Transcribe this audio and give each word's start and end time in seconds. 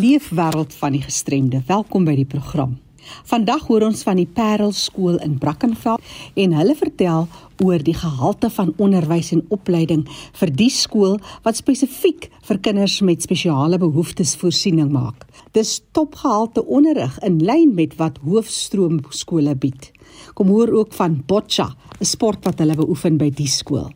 Leefwêreld 0.00 0.74
van 0.74 0.92
die 0.92 1.02
gestremde. 1.02 1.58
Welkom 1.66 2.06
by 2.08 2.14
die 2.16 2.28
program. 2.28 2.78
Vandag 3.28 3.66
hoor 3.68 3.84
ons 3.84 4.04
van 4.06 4.16
die 4.16 4.28
Parel 4.28 4.72
skool 4.72 5.18
in 5.20 5.34
Brackenfell 5.42 6.00
en 6.40 6.54
hulle 6.56 6.76
vertel 6.78 7.26
oor 7.64 7.84
die 7.84 7.96
gehalte 7.98 8.48
van 8.54 8.72
onderwys 8.80 9.32
en 9.36 9.42
opleiding 9.52 10.06
vir 10.40 10.52
die 10.56 10.70
skool 10.72 11.18
wat 11.44 11.60
spesifiek 11.60 12.30
vir 12.48 12.60
kinders 12.64 13.00
met 13.04 13.26
spesiale 13.26 13.80
behoeftes 13.82 14.36
voorsiening 14.40 14.92
maak. 14.94 15.26
Dis 15.52 15.80
topgehalte 15.92 16.64
onderrig 16.64 17.18
in 17.26 17.40
lyn 17.44 17.74
met 17.76 17.98
wat 18.00 18.22
hoofstroom 18.24 19.02
skole 19.10 19.56
bied. 19.56 19.90
Kom 20.38 20.54
hoor 20.54 20.72
ook 20.80 20.96
van 20.96 21.20
boccia, 21.26 21.74
'n 22.00 22.04
sport 22.04 22.44
wat 22.44 22.58
hulle 22.58 22.76
beoefen 22.76 23.18
by 23.18 23.30
die 23.30 23.48
skool. 23.48 23.90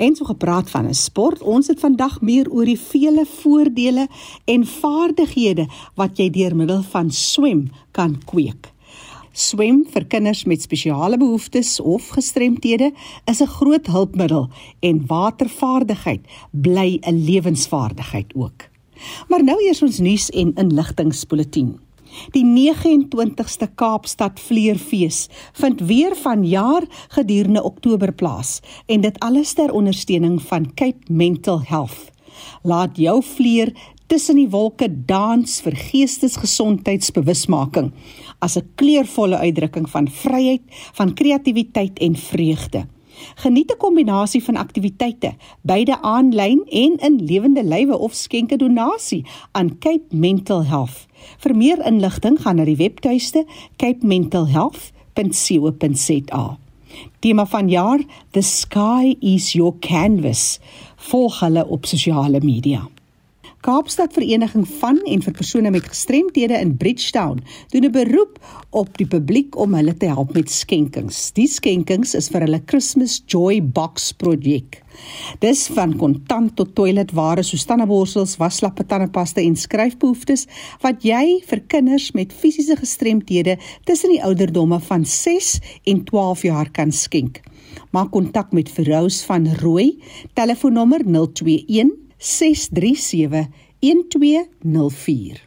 En 0.00 0.16
so 0.16 0.24
gepraat 0.24 0.70
van 0.70 0.86
'n 0.88 0.94
sport, 0.94 1.42
ons 1.42 1.66
het 1.66 1.80
vandag 1.80 2.20
meer 2.20 2.50
oor 2.50 2.64
die 2.64 2.80
vele 2.80 3.26
voordele 3.26 4.08
en 4.44 4.66
vaardighede 4.66 5.66
wat 5.94 6.16
jy 6.16 6.30
deur 6.30 6.56
middel 6.56 6.82
van 6.82 7.10
swem 7.10 7.70
kan 7.90 8.22
kweek. 8.24 8.72
Swem 9.32 9.84
vir 9.90 10.04
kinders 10.04 10.44
met 10.44 10.62
spesiale 10.62 11.16
behoeftes 11.16 11.80
of 11.80 12.08
gestremthede 12.08 12.92
is 13.24 13.40
'n 13.40 13.46
groot 13.46 13.86
hulpmiddel 13.86 14.48
en 14.80 15.06
watervaardigheid 15.06 16.20
bly 16.50 16.98
'n 17.00 17.24
lewensvaardigheid 17.24 18.34
ook. 18.34 18.68
Maar 19.28 19.44
nou 19.44 19.64
eers 19.64 19.82
ons 19.82 19.98
nuus 19.98 20.30
en 20.30 20.54
inligtingspulsatie. 20.54 21.89
Die 22.34 22.44
29ste 22.44 23.68
Kaapstad 23.74 24.40
Vleerfees 24.40 25.28
vind 25.52 25.80
weer 25.80 26.16
vanjaar 26.16 26.82
gedurende 27.08 27.62
Oktober 27.62 28.12
plaas 28.12 28.60
en 28.86 29.00
dit 29.00 29.18
alles 29.18 29.52
ter 29.52 29.72
ondersteuning 29.72 30.42
van 30.42 30.74
Cape 30.74 31.12
Mental 31.12 31.62
Health. 31.64 32.10
Laat 32.62 32.96
jou 32.96 33.22
vleer 33.24 33.72
tussen 34.10 34.34
die 34.36 34.50
wolke 34.50 34.88
dans 35.06 35.60
vir 35.64 35.76
geestesgesondheidsbewusmaking 35.76 37.92
as 38.40 38.56
'n 38.56 38.70
kleurvolle 38.74 39.38
uitdrukking 39.38 39.90
van 39.90 40.08
vryheid, 40.08 40.62
van 40.92 41.14
kreatiwiteit 41.14 41.98
en 41.98 42.16
vreugde. 42.16 42.86
Geniet 43.34 43.72
'n 43.72 43.76
kombinasie 43.78 44.44
van 44.44 44.56
aktiwiteite, 44.56 45.34
beide 45.60 46.02
aanlyn 46.02 46.62
en 46.68 46.96
in 46.96 47.24
lewende 47.24 47.64
lywe 47.64 47.98
of 47.98 48.14
skenke 48.14 48.56
donasie 48.56 49.24
aan 49.52 49.78
Cape 49.78 50.04
Mental 50.10 50.64
Health. 50.64 51.06
Vir 51.38 51.56
meer 51.56 51.86
inligting 51.86 52.40
gaan 52.40 52.56
na 52.56 52.64
die 52.64 52.76
webtuiste 52.76 53.46
capementalhealth.co.za. 53.76 56.58
Tema 57.18 57.46
van 57.46 57.68
jaar: 57.68 58.00
The 58.30 58.42
sky 58.42 59.16
is 59.20 59.52
your 59.52 59.74
canvas. 59.78 60.58
Volg 60.96 61.40
hulle 61.40 61.66
op 61.66 61.86
sosiale 61.86 62.40
media. 62.42 62.88
Kaapstad 63.60 64.14
Vereniging 64.16 64.62
van 64.80 64.96
en 65.04 65.20
vir 65.20 65.34
persone 65.36 65.68
met 65.68 65.84
gestremthede 65.84 66.56
in 66.64 66.70
Bridgetown 66.80 67.42
doen 67.68 67.84
'n 67.84 67.92
beroep 67.92 68.38
op 68.70 68.96
die 68.96 69.06
publiek 69.06 69.56
om 69.56 69.74
hulle 69.74 69.96
te 69.96 70.06
help 70.06 70.32
met 70.32 70.50
skenkings. 70.50 71.32
Die 71.32 71.46
skenkings 71.46 72.14
is 72.14 72.28
vir 72.28 72.40
hulle 72.40 72.62
Christmas 72.66 73.22
Joy 73.26 73.60
Box 73.62 74.12
projek. 74.12 74.82
Dis 75.40 75.66
van 75.66 75.96
kontant 75.96 76.56
tot 76.56 76.74
toiletware 76.74 77.42
soos 77.42 77.64
tandeborsels, 77.64 78.36
waslappe, 78.36 78.86
tandepasta 78.86 79.40
en 79.40 79.56
skryfbehoeftes 79.56 80.46
wat 80.80 81.02
jy 81.02 81.42
vir 81.46 81.60
kinders 81.66 82.12
met 82.12 82.32
fisiese 82.32 82.76
gestremthede 82.76 83.58
tussen 83.84 84.10
die 84.10 84.24
ouderdomme 84.24 84.80
van 84.80 85.04
6 85.04 85.60
en 85.84 86.04
12 86.04 86.42
jaar 86.42 86.70
kan 86.70 86.92
skenk. 86.92 87.40
Maak 87.90 88.10
kontak 88.10 88.52
met 88.52 88.70
Verous 88.70 89.22
van 89.22 89.54
Rooi, 89.54 90.00
telefoonnommer 90.32 91.04
021 91.04 92.09
637 92.20 93.48
1204. 93.80 95.40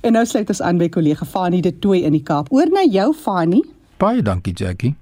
En 0.00 0.12
nou 0.12 0.26
sluit 0.26 0.48
ons 0.48 0.62
aan 0.62 0.78
by 0.78 0.88
kollega 0.88 1.26
Fanie 1.26 1.62
de 1.62 1.78
Tooi 1.78 2.02
in 2.02 2.12
die 2.12 2.22
Kaap. 2.22 2.52
Oor 2.52 2.70
na 2.70 2.84
jou 2.90 3.14
Fanie. 3.14 3.64
Baie 3.96 4.22
dankie 4.22 4.52
Jackie. 4.52 4.94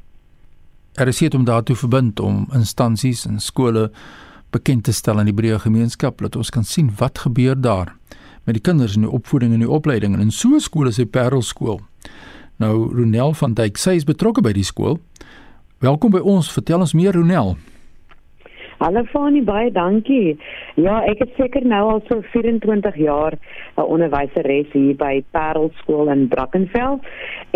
Er 0.95 1.09
is 1.09 1.19
hier 1.19 1.35
om 1.35 1.45
daartoe 1.45 1.77
verbind 1.77 2.21
om 2.21 2.47
instansies 2.53 3.27
en 3.27 3.41
skole 3.41 3.91
bekend 4.51 4.85
te 4.85 4.93
stel 4.93 5.19
aan 5.19 5.25
die 5.25 5.35
breë 5.35 5.59
gemeenskap 5.59 6.19
dat 6.19 6.37
ons 6.37 6.51
kan 6.51 6.65
sien 6.65 6.93
wat 6.97 7.19
gebeur 7.19 7.61
daar 7.61 7.97
met 8.45 8.55
die 8.55 8.63
kinders 8.63 8.95
in 8.95 9.01
die 9.01 9.11
opvoeding 9.11 9.53
en 9.53 9.59
die 9.59 9.71
opleiding 9.71 10.15
en 10.15 10.21
in 10.21 10.31
so 10.31 10.49
'n 10.49 10.61
skool 10.61 10.87
as 10.87 10.97
die 10.97 11.07
Parel 11.07 11.43
skool. 11.43 11.81
Nou 12.59 12.95
Ronel 12.95 13.35
van 13.39 13.53
Dijk, 13.55 13.77
sy 13.79 13.93
is 14.01 14.05
betrokke 14.07 14.43
by 14.43 14.51
die 14.51 14.67
skool. 14.67 14.97
Welkom 15.79 16.11
by 16.11 16.19
ons. 16.27 16.49
Vertel 16.51 16.83
ons 16.83 16.95
meer 16.99 17.15
Ronel. 17.15 17.53
Hallo 18.79 19.03
Fanie, 19.11 19.41
baie 19.43 19.73
dankie. 19.75 20.37
Ja, 20.79 21.01
ek 21.11 21.19
het 21.25 21.33
seker 21.35 21.65
nou 21.67 21.81
al 21.91 22.03
so 22.07 22.21
24 22.31 22.95
jaar 23.03 23.35
'n 23.75 23.83
onderwyseres 23.83 24.71
hier 24.71 24.95
by 24.95 25.25
Parel 25.35 25.73
skool 25.81 26.07
in 26.13 26.29
Brackenfell 26.29 27.01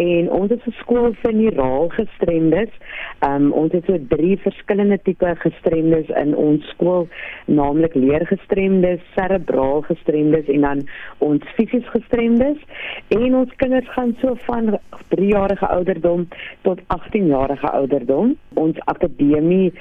en 0.03 0.31
ons 0.31 0.51
is 0.51 0.67
'n 0.67 0.75
skool 0.81 1.15
vir 1.23 1.33
neuraal 1.33 1.89
gestremdes. 1.95 2.73
Um 3.29 3.53
ons 3.53 3.73
het 3.73 3.85
so 3.87 3.99
drie 4.09 4.37
verskillende 4.37 4.99
tipe 5.03 5.35
gestremdes 5.39 6.09
in 6.09 6.35
ons 6.35 6.67
skool, 6.75 7.09
naamlik 7.47 7.95
leergestremdes, 7.95 9.01
serebraal 9.15 9.83
gestremdes 9.83 10.47
en 10.49 10.61
dan 10.61 10.89
ons 11.19 11.43
fisies 11.55 11.87
gestremdes. 11.95 12.59
En 13.09 13.35
ons 13.35 13.55
kinders 13.57 13.89
gaan 13.95 14.17
so 14.21 14.35
van 14.35 14.79
3 15.09 15.29
jarige 15.29 15.69
ouderdom 15.69 16.29
tot 16.63 16.81
18 16.87 17.27
jarige 17.27 17.71
ouderdom. 17.71 18.37
Ons 18.55 18.77
akademie 18.85 19.73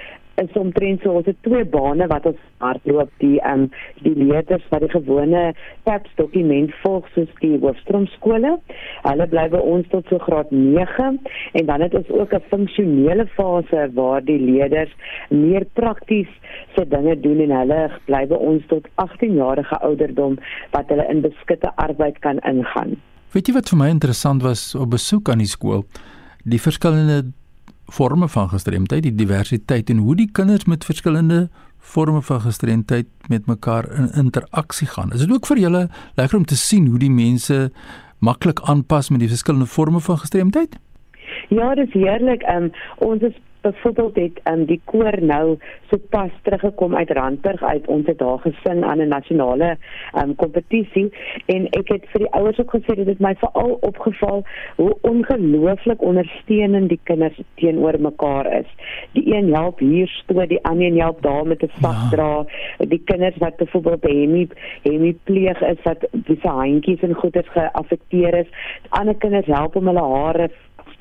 is 0.44 0.58
omtrent 0.60 1.04
so 1.04 1.18
ons 1.20 1.28
het 1.30 1.38
twee 1.46 1.66
bane 1.76 2.08
wat 2.12 2.26
ons 2.30 2.40
hardloop 2.64 3.12
die 3.24 3.38
ehm 3.40 3.66
um, 3.66 3.70
die 4.06 4.14
leerders 4.18 4.66
wat 4.74 4.84
die 4.86 4.92
gewone 4.94 5.44
TAPS 5.88 6.14
dokument 6.20 6.74
volg 6.84 7.08
soos 7.16 7.30
die 7.42 7.58
hoofstroom 7.62 8.08
skole. 8.16 8.56
Hulle 9.06 9.28
bly 9.34 9.48
by 9.54 9.62
ons 9.74 9.90
tot 9.94 10.08
so 10.10 10.22
graad 10.26 10.52
9 10.52 11.20
en 11.60 11.66
dan 11.70 11.86
het 11.86 11.96
ons 12.02 12.10
ook 12.10 12.34
'n 12.34 12.50
funksionele 12.54 13.28
fase 13.38 13.90
waar 13.94 14.22
die 14.26 14.40
leerders 14.40 14.94
meer 15.30 15.66
prakties 15.74 16.32
se 16.76 16.88
dinge 16.88 17.20
doen 17.20 17.40
en 17.40 17.58
hulle 17.60 17.82
bly 18.06 18.26
by 18.28 18.36
ons 18.36 18.66
tot 18.68 18.88
18 18.96 19.36
jarige 19.36 19.78
ouderdom 19.82 20.38
wat 20.72 20.90
hulle 20.90 21.08
in 21.10 21.22
beskutte 21.22 21.72
arbeid 21.76 22.20
kan 22.20 22.40
ingaan. 22.40 22.98
Weet 23.32 23.48
jy 23.48 23.54
wat 23.54 23.70
vir 23.70 23.78
my 23.78 23.90
interessant 23.90 24.44
was 24.44 24.76
op 24.76 24.90
besoek 24.92 25.30
aan 25.30 25.40
die 25.40 25.48
skool? 25.48 25.86
Die 26.44 26.60
verskillende 26.60 27.32
forme 27.92 28.28
van 28.32 28.50
gestremdheid, 28.50 29.04
die 29.04 29.16
diversiteit 29.16 29.90
en 29.90 29.98
hoe 30.06 30.16
die 30.16 30.30
kinders 30.32 30.66
met 30.66 30.88
verskillende 30.88 31.50
forme 31.78 32.22
van 32.22 32.42
gestremdheid 32.42 33.08
met 33.28 33.46
mekaar 33.46 33.90
in 33.92 34.12
interaksie 34.24 34.88
gaan. 34.88 35.12
Is 35.12 35.26
dit 35.26 35.32
ook 35.32 35.50
vir 35.50 35.60
julle 35.60 35.88
lekker 36.16 36.38
om 36.38 36.46
te 36.46 36.56
sien 36.56 36.88
hoe 36.88 37.00
die 37.02 37.12
mense 37.12 37.72
maklik 38.20 38.62
aanpas 38.70 39.10
met 39.10 39.20
die 39.20 39.32
verskillende 39.32 39.68
forme 39.68 40.00
van 40.00 40.18
gestremdheid? 40.18 40.78
Ja, 41.50 41.74
dit 41.76 41.88
is 41.88 41.94
heerlik. 41.94 42.44
Um, 42.48 42.72
ons 42.98 43.22
is 43.22 43.36
byvoorbeeld 43.62 44.16
het 44.16 44.40
um, 44.52 44.66
die 44.66 44.82
koor 44.86 45.18
nou 45.22 45.58
sopas 45.90 46.32
teruggekom 46.42 46.96
uit 46.96 47.12
Randburg 47.12 47.64
uit 47.64 47.88
ons 47.88 48.08
het 48.08 48.18
daar 48.18 48.40
gesing 48.40 48.84
aan 48.84 49.02
'n 49.02 49.08
nasionale 49.08 49.78
um, 50.22 50.36
kompetisie 50.36 51.12
en 51.46 51.68
ek 51.70 51.88
het 51.88 52.06
vir 52.12 52.20
die 52.26 52.32
ouers 52.32 52.60
ook 52.60 52.76
gesê 52.76 52.96
dit 52.96 53.08
het 53.08 53.20
my 53.20 53.36
veral 53.36 53.78
opgeval 53.82 54.44
hoe 54.76 54.98
ongelooflik 55.02 56.02
ondersteunend 56.02 56.90
die 56.90 57.00
kinders 57.04 57.40
teenoor 57.54 58.00
mekaar 58.00 58.54
is. 58.60 58.70
Die 59.12 59.36
een 59.36 59.54
help 59.54 59.80
hier 59.80 60.08
stoot, 60.08 60.50
die 60.50 60.64
ander 60.64 60.86
een 60.86 61.00
help 61.00 61.22
daar 61.22 61.48
met 61.48 61.64
'n 61.64 61.72
vasdra. 61.82 62.46
Ja. 62.78 62.86
Die 62.86 63.02
kinders 63.06 63.38
wat 63.38 63.56
byvoorbeeld 63.56 64.04
hemie 64.04 64.50
hemie 64.82 65.20
pleeg 65.24 65.62
is 65.62 65.82
wat 65.84 66.08
wie 66.12 66.40
se 66.42 66.48
handjies 66.48 67.02
en 67.02 67.14
goeders 67.14 67.50
geaffekteer 67.50 68.34
is. 68.34 68.48
Ander 68.90 69.16
kinders 69.16 69.46
help 69.46 69.76
om 69.76 69.88
hulle 69.88 70.08
hare 70.16 70.50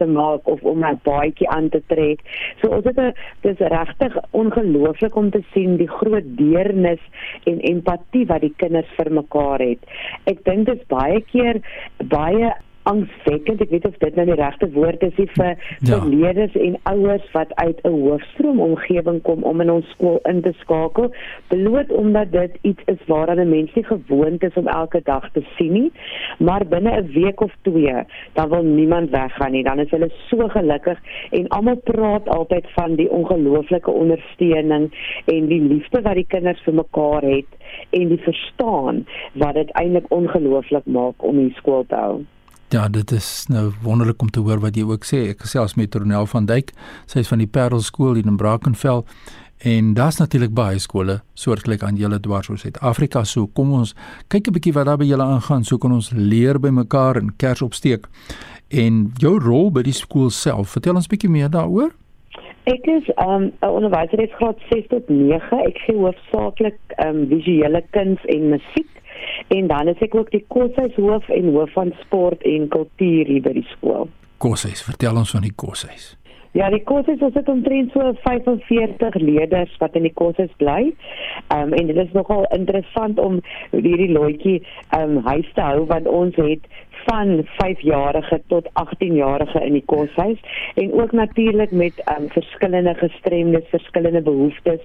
te 0.00 0.08
maak 0.08 0.48
of 0.48 0.62
om 0.72 0.84
'n 0.84 1.00
baadjie 1.04 1.48
aan 1.48 1.68
te 1.68 1.82
trek. 1.92 2.24
So 2.60 2.72
ons 2.76 2.84
het 2.84 2.98
'n 2.98 3.14
dis 3.46 3.58
regtig 3.58 4.16
ongelooflik 4.30 5.16
om 5.16 5.30
te 5.30 5.42
sien 5.52 5.76
die 5.76 5.92
groot 6.00 6.26
deernis 6.40 7.02
en 7.44 7.60
empatie 7.60 8.26
wat 8.26 8.40
die 8.40 8.54
kinders 8.56 8.90
vir 8.96 9.12
mekaar 9.12 9.60
het. 9.60 9.78
Ek 10.24 10.44
dink 10.44 10.66
dit 10.66 10.80
is 10.80 10.86
baie 10.86 11.20
keer 11.32 11.60
baie 12.08 12.52
angswekkend. 12.82 13.60
Ek 13.60 13.70
weet 13.70 13.86
of 13.86 13.96
dit 14.02 14.16
nou 14.16 14.26
die 14.26 14.38
regte 14.38 14.70
woord 14.72 15.02
is 15.02 15.14
vir 15.16 15.50
ja. 15.50 15.56
vir 15.90 16.06
leerders 16.08 16.54
en 16.56 16.76
ouers 16.92 17.26
wat 17.32 17.52
uit 17.54 17.80
'n 17.84 17.92
hoofstroom 17.92 18.60
omgewing 18.60 19.20
kom 19.22 19.42
om 19.42 19.60
in 19.60 19.70
ons 19.70 19.90
skool 19.90 20.20
in 20.24 20.42
te 20.42 20.52
skakel, 20.60 21.12
bloot 21.48 21.90
omdat 21.92 22.32
dit 22.32 22.58
iets 22.62 22.82
is 22.86 23.02
waaraan 23.06 23.40
'n 23.40 23.48
mens 23.48 23.74
nie 23.74 23.84
gewoond 23.84 24.42
is 24.42 24.54
om 24.54 24.68
elke 24.68 25.00
dag 25.04 25.30
te 25.32 25.42
sien 25.56 25.72
nie. 25.72 25.92
Maar 26.38 26.66
binne 26.66 26.90
'n 26.90 27.12
week 27.12 27.40
of 27.40 27.52
twee, 27.62 28.04
dan 28.32 28.48
wil 28.48 28.62
niemand 28.62 29.10
weggaan 29.10 29.52
nie. 29.52 29.64
Dan 29.64 29.78
is 29.78 29.90
hulle 29.90 30.10
so 30.28 30.48
gelukkig 30.48 30.98
en 31.30 31.48
almal 31.48 31.76
praat 31.76 32.28
altyd 32.28 32.66
van 32.70 32.94
die 32.94 33.10
ongelooflike 33.10 33.90
ondersteuning 33.90 34.90
en 35.24 35.46
die 35.46 35.60
liefde 35.60 36.02
wat 36.02 36.14
die 36.14 36.26
kinders 36.28 36.62
vir 36.62 36.74
mekaar 36.74 37.22
het 37.22 37.46
en 37.90 38.08
die 38.08 38.22
verstaan 38.22 39.06
wat 39.34 39.54
dit 39.54 39.70
eintlik 39.70 40.06
ongelooflik 40.08 40.86
maak 40.86 41.22
om 41.22 41.36
hier 41.36 41.54
skool 41.54 41.84
te 41.88 41.94
hou. 41.94 42.20
Ja, 42.70 42.88
dit 42.88 43.10
is 43.10 43.46
nou 43.48 43.72
wonderlik 43.82 44.22
om 44.22 44.28
te 44.30 44.40
hoor 44.40 44.60
wat 44.62 44.76
jy 44.78 44.84
ook 44.86 45.02
sê. 45.08 45.24
Ek 45.32 45.40
gesels 45.42 45.72
met 45.74 45.94
Ronel 45.98 46.28
van 46.30 46.44
Duyk. 46.46 46.68
Sy 47.10 47.24
is 47.24 47.30
van 47.32 47.40
die 47.42 47.48
Parel 47.50 47.80
skool 47.82 48.14
hier 48.14 48.28
in 48.30 48.36
Brackenfell 48.38 49.00
en 49.66 49.88
daar's 49.98 50.20
natuurlik 50.20 50.52
baie 50.54 50.78
skole 50.78 51.16
soortgelyk 51.34 51.82
aan 51.82 51.98
julle 51.98 52.20
dwars 52.22 52.46
oor 52.46 52.60
Suid-Afrika. 52.62 53.24
So 53.26 53.50
kom 53.58 53.72
ons 53.74 53.96
kyk 54.30 54.46
'n 54.46 54.54
bietjie 54.54 54.74
wat 54.76 54.86
daar 54.86 55.02
by 55.02 55.08
julle 55.10 55.26
aangaan. 55.26 55.64
So 55.64 55.78
kan 55.78 55.92
ons 55.92 56.12
leer 56.14 56.60
by 56.60 56.70
mekaar 56.70 57.16
en 57.16 57.34
kers 57.36 57.62
opsteek. 57.62 58.06
En 58.70 59.10
jou 59.18 59.38
rol 59.40 59.72
by 59.72 59.82
die 59.82 59.92
skool 59.92 60.30
self, 60.30 60.70
vertel 60.70 60.94
ons 60.94 61.10
bietjie 61.10 61.30
meer 61.30 61.50
daaroor. 61.50 61.90
Ek 62.66 62.86
is 62.86 63.02
um, 63.18 63.50
'n 63.50 63.52
um, 63.62 63.70
onderwyser 63.74 64.20
in 64.20 64.30
graad 64.38 64.58
6 64.70 64.86
tot 64.88 65.08
9. 65.08 65.58
Ek 65.66 65.78
gee 65.78 65.96
hoofsaaklik 65.96 66.78
um, 67.04 67.26
visuele 67.26 67.82
kuns 67.90 68.20
en 68.24 68.48
musiek 68.48 68.99
en 69.48 69.66
dan 69.66 69.88
is 69.88 70.00
ek 70.00 70.14
ook 70.14 70.30
die 70.30 70.44
koshuis 70.48 70.94
hoof 70.94 71.28
en 71.28 71.52
hoof 71.54 71.72
van 71.72 71.92
sport 72.00 72.42
en 72.42 72.68
kultuur 72.68 73.26
hier 73.26 73.42
by 73.42 73.52
die 73.52 73.66
skool. 73.74 74.08
Koshuis, 74.40 74.82
vertel 74.82 75.16
ons 75.20 75.30
van 75.36 75.44
die 75.44 75.54
koshuis. 75.54 76.14
Ja, 76.52 76.66
die 76.70 76.82
koshuis 76.82 77.20
is 77.22 77.46
omtrent 77.46 77.92
so 77.94 78.12
45 78.24 79.14
leerders 79.22 79.74
wat 79.78 79.94
in 79.94 80.02
die 80.08 80.14
koshuis 80.18 80.50
bly. 80.58 80.90
Ehm 81.54 81.70
um, 81.70 81.72
en 81.78 81.86
dit 81.86 81.96
is 81.96 82.12
nogal 82.12 82.46
interessant 82.56 83.18
om 83.22 83.38
hierdie 83.70 84.10
loetjie 84.10 84.56
ehm 84.88 85.18
um, 85.18 85.24
huis 85.30 85.50
te 85.54 85.62
hou 85.62 85.84
want 85.92 86.08
ons 86.10 86.34
het 86.42 86.66
van 87.06 87.46
5-jarige 87.58 88.40
tot 88.46 88.68
18-jarige 88.82 89.64
in 89.64 89.72
die 89.72 89.84
koshuis 89.86 90.38
en 90.74 90.92
ook 90.92 91.12
natuurlik 91.12 91.70
met 91.70 92.02
um, 92.18 92.28
verskillende 92.28 92.94
gestremdes, 92.94 93.68
verskillende 93.70 94.22
behoeftes. 94.22 94.80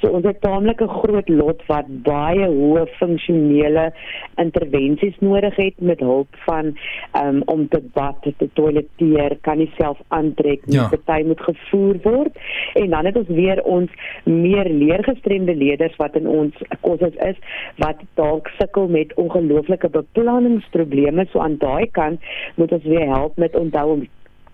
So 0.00 0.08
ons 0.08 0.24
het 0.24 0.40
taamlik 0.40 0.80
'n 0.80 0.88
groot 0.88 1.28
lot 1.28 1.62
wat 1.66 1.86
baie 2.02 2.46
hoë 2.46 2.86
funksionele 2.98 3.92
intervensies 4.36 5.16
nodig 5.18 5.56
het 5.56 5.74
met 5.80 6.00
hulp 6.00 6.28
van 6.46 6.76
um, 7.22 7.42
om 7.44 7.68
te 7.68 7.82
bad, 7.92 8.16
te 8.22 8.48
toileteer, 8.52 9.38
kan 9.40 9.58
nie 9.58 9.70
self 9.76 9.98
aantrek 10.08 10.66
nie, 10.66 10.76
ja. 10.76 10.88
party 10.88 11.26
moet 11.26 11.40
gevoer 11.40 11.96
word. 12.02 12.38
En 12.74 12.90
dan 12.90 13.04
het 13.04 13.16
ons 13.16 13.28
weer 13.28 13.62
ons 13.62 13.90
meer 14.24 14.68
leergestremde 14.70 15.54
leerders 15.54 15.96
wat 15.96 16.16
in 16.16 16.26
ons 16.28 16.54
koshuis 16.80 17.14
is 17.14 17.36
wat 17.76 18.00
dalk 18.14 18.48
sukkel 18.58 18.88
met 18.88 19.14
ongelooflike 19.14 19.88
beplanningsprobleme 19.88 21.26
so 21.32 21.38
aan 21.38 21.57
daai 21.58 21.86
kant 21.90 22.20
moet 22.56 22.72
ons 22.72 22.84
weer 22.84 23.08
help 23.08 23.36
met 23.36 23.56
onthou 23.56 23.92
om 23.92 24.06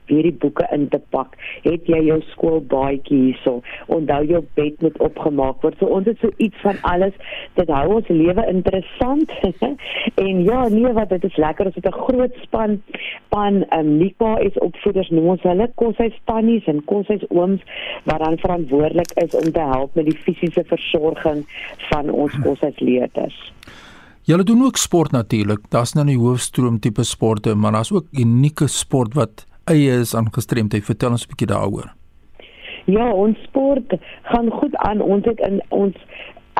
weer 0.06 0.22
die 0.22 0.36
boeke 0.40 0.66
in 0.72 0.88
te 0.88 1.00
pak. 1.14 1.36
Het 1.64 1.86
jy 1.88 2.00
jou 2.08 2.18
skoolbaadjie 2.32 3.20
hierso? 3.20 3.60
Onthou 3.92 4.20
jou 4.28 4.42
bed 4.58 4.82
moet 4.84 4.98
opgemaak 5.04 5.62
word. 5.64 5.78
So 5.80 5.88
ons 5.96 6.08
het 6.10 6.20
so 6.20 6.32
iets 6.44 6.60
van 6.64 6.80
alles. 6.90 7.16
Dit 7.58 7.72
hou 7.72 7.86
ons 7.98 8.10
lewe 8.12 8.46
interessant. 8.50 9.32
en 10.26 10.42
ja, 10.44 10.60
nee, 10.72 10.92
wat 10.96 11.14
dit 11.14 11.24
is 11.30 11.40
lekker. 11.40 11.70
Ons 11.70 11.80
het 11.80 11.88
'n 11.88 12.04
groot 12.08 12.36
span 12.42 12.82
van 13.34 13.64
um, 13.76 13.96
Nika 13.98 14.36
is 14.38 14.58
opvoeders 14.58 15.10
noem 15.10 15.28
ons 15.34 15.42
hulle 15.42 15.70
koshuis 15.74 16.14
tannies 16.24 16.66
en 16.70 16.84
koshuis 16.84 17.24
ooms 17.30 17.62
wat 18.04 18.18
dan 18.18 18.38
verantwoordelik 18.38 19.10
is 19.24 19.34
om 19.34 19.52
te 19.52 19.60
help 19.60 19.94
met 19.94 20.04
die 20.04 20.16
fisiese 20.16 20.64
versorging 20.66 21.44
van 21.90 22.10
ons 22.10 22.38
koshuisleerders. 22.44 23.52
Julle 24.24 24.44
doen 24.44 24.62
ook 24.64 24.76
sport 24.80 25.10
natuurlik. 25.12 25.66
Daar's 25.68 25.92
nou 25.92 26.06
'n 26.06 26.16
hoofstroom 26.16 26.78
tipe 26.80 27.04
sporte, 27.04 27.54
maar 27.54 27.72
daar's 27.72 27.92
ook 27.92 28.06
unieke 28.12 28.66
sport 28.66 29.14
wat 29.14 29.46
eie 29.64 30.00
is 30.00 30.14
aan 30.14 30.32
gestremdheid. 30.32 30.84
Vertel 30.84 31.10
ons 31.10 31.24
'n 31.24 31.28
bietjie 31.28 31.46
daaroor. 31.46 31.92
Ja, 32.84 33.12
ons 33.12 33.38
sport 33.42 33.96
gaan 34.22 34.50
goed 34.50 34.76
aan. 34.76 35.00
Ons 35.00 35.24
het 35.24 35.40
in 35.40 35.62
ons 35.68 35.96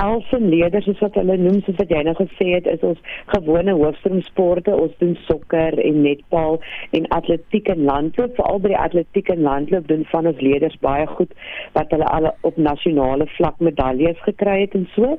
elfen 0.01 0.49
leerders 0.49 0.85
soos 0.85 0.99
wat 1.03 1.15
hulle 1.19 1.37
noem 1.39 1.61
soos 1.65 1.77
wat 1.79 1.91
jy 1.93 2.01
nou 2.05 2.13
gesê 2.17 2.47
het 2.51 2.67
is 2.67 2.83
ons 2.87 2.99
gewone 3.31 3.75
hoofstroomsporte 3.79 4.73
ons 4.75 4.95
doen 4.99 5.15
sokker 5.27 5.79
en 5.81 6.01
netbal 6.03 6.59
en 6.97 7.07
atletiek 7.15 7.69
en 7.71 7.83
landloop. 7.87 8.35
Veral 8.35 8.61
by 8.63 8.71
die 8.73 8.79
atletiek 8.79 9.31
en 9.33 9.45
landloop 9.45 9.87
doen 9.91 10.03
van 10.11 10.29
ons 10.31 10.41
leerders 10.43 10.77
baie 10.83 11.07
goed 11.15 11.31
wat 11.77 11.93
hulle 11.95 12.09
al 12.17 12.29
op 12.47 12.57
nasionale 12.57 13.27
vlak 13.37 13.61
medaljes 13.63 14.19
gekry 14.27 14.57
het 14.65 14.75
en 14.77 14.87
so. 14.95 15.15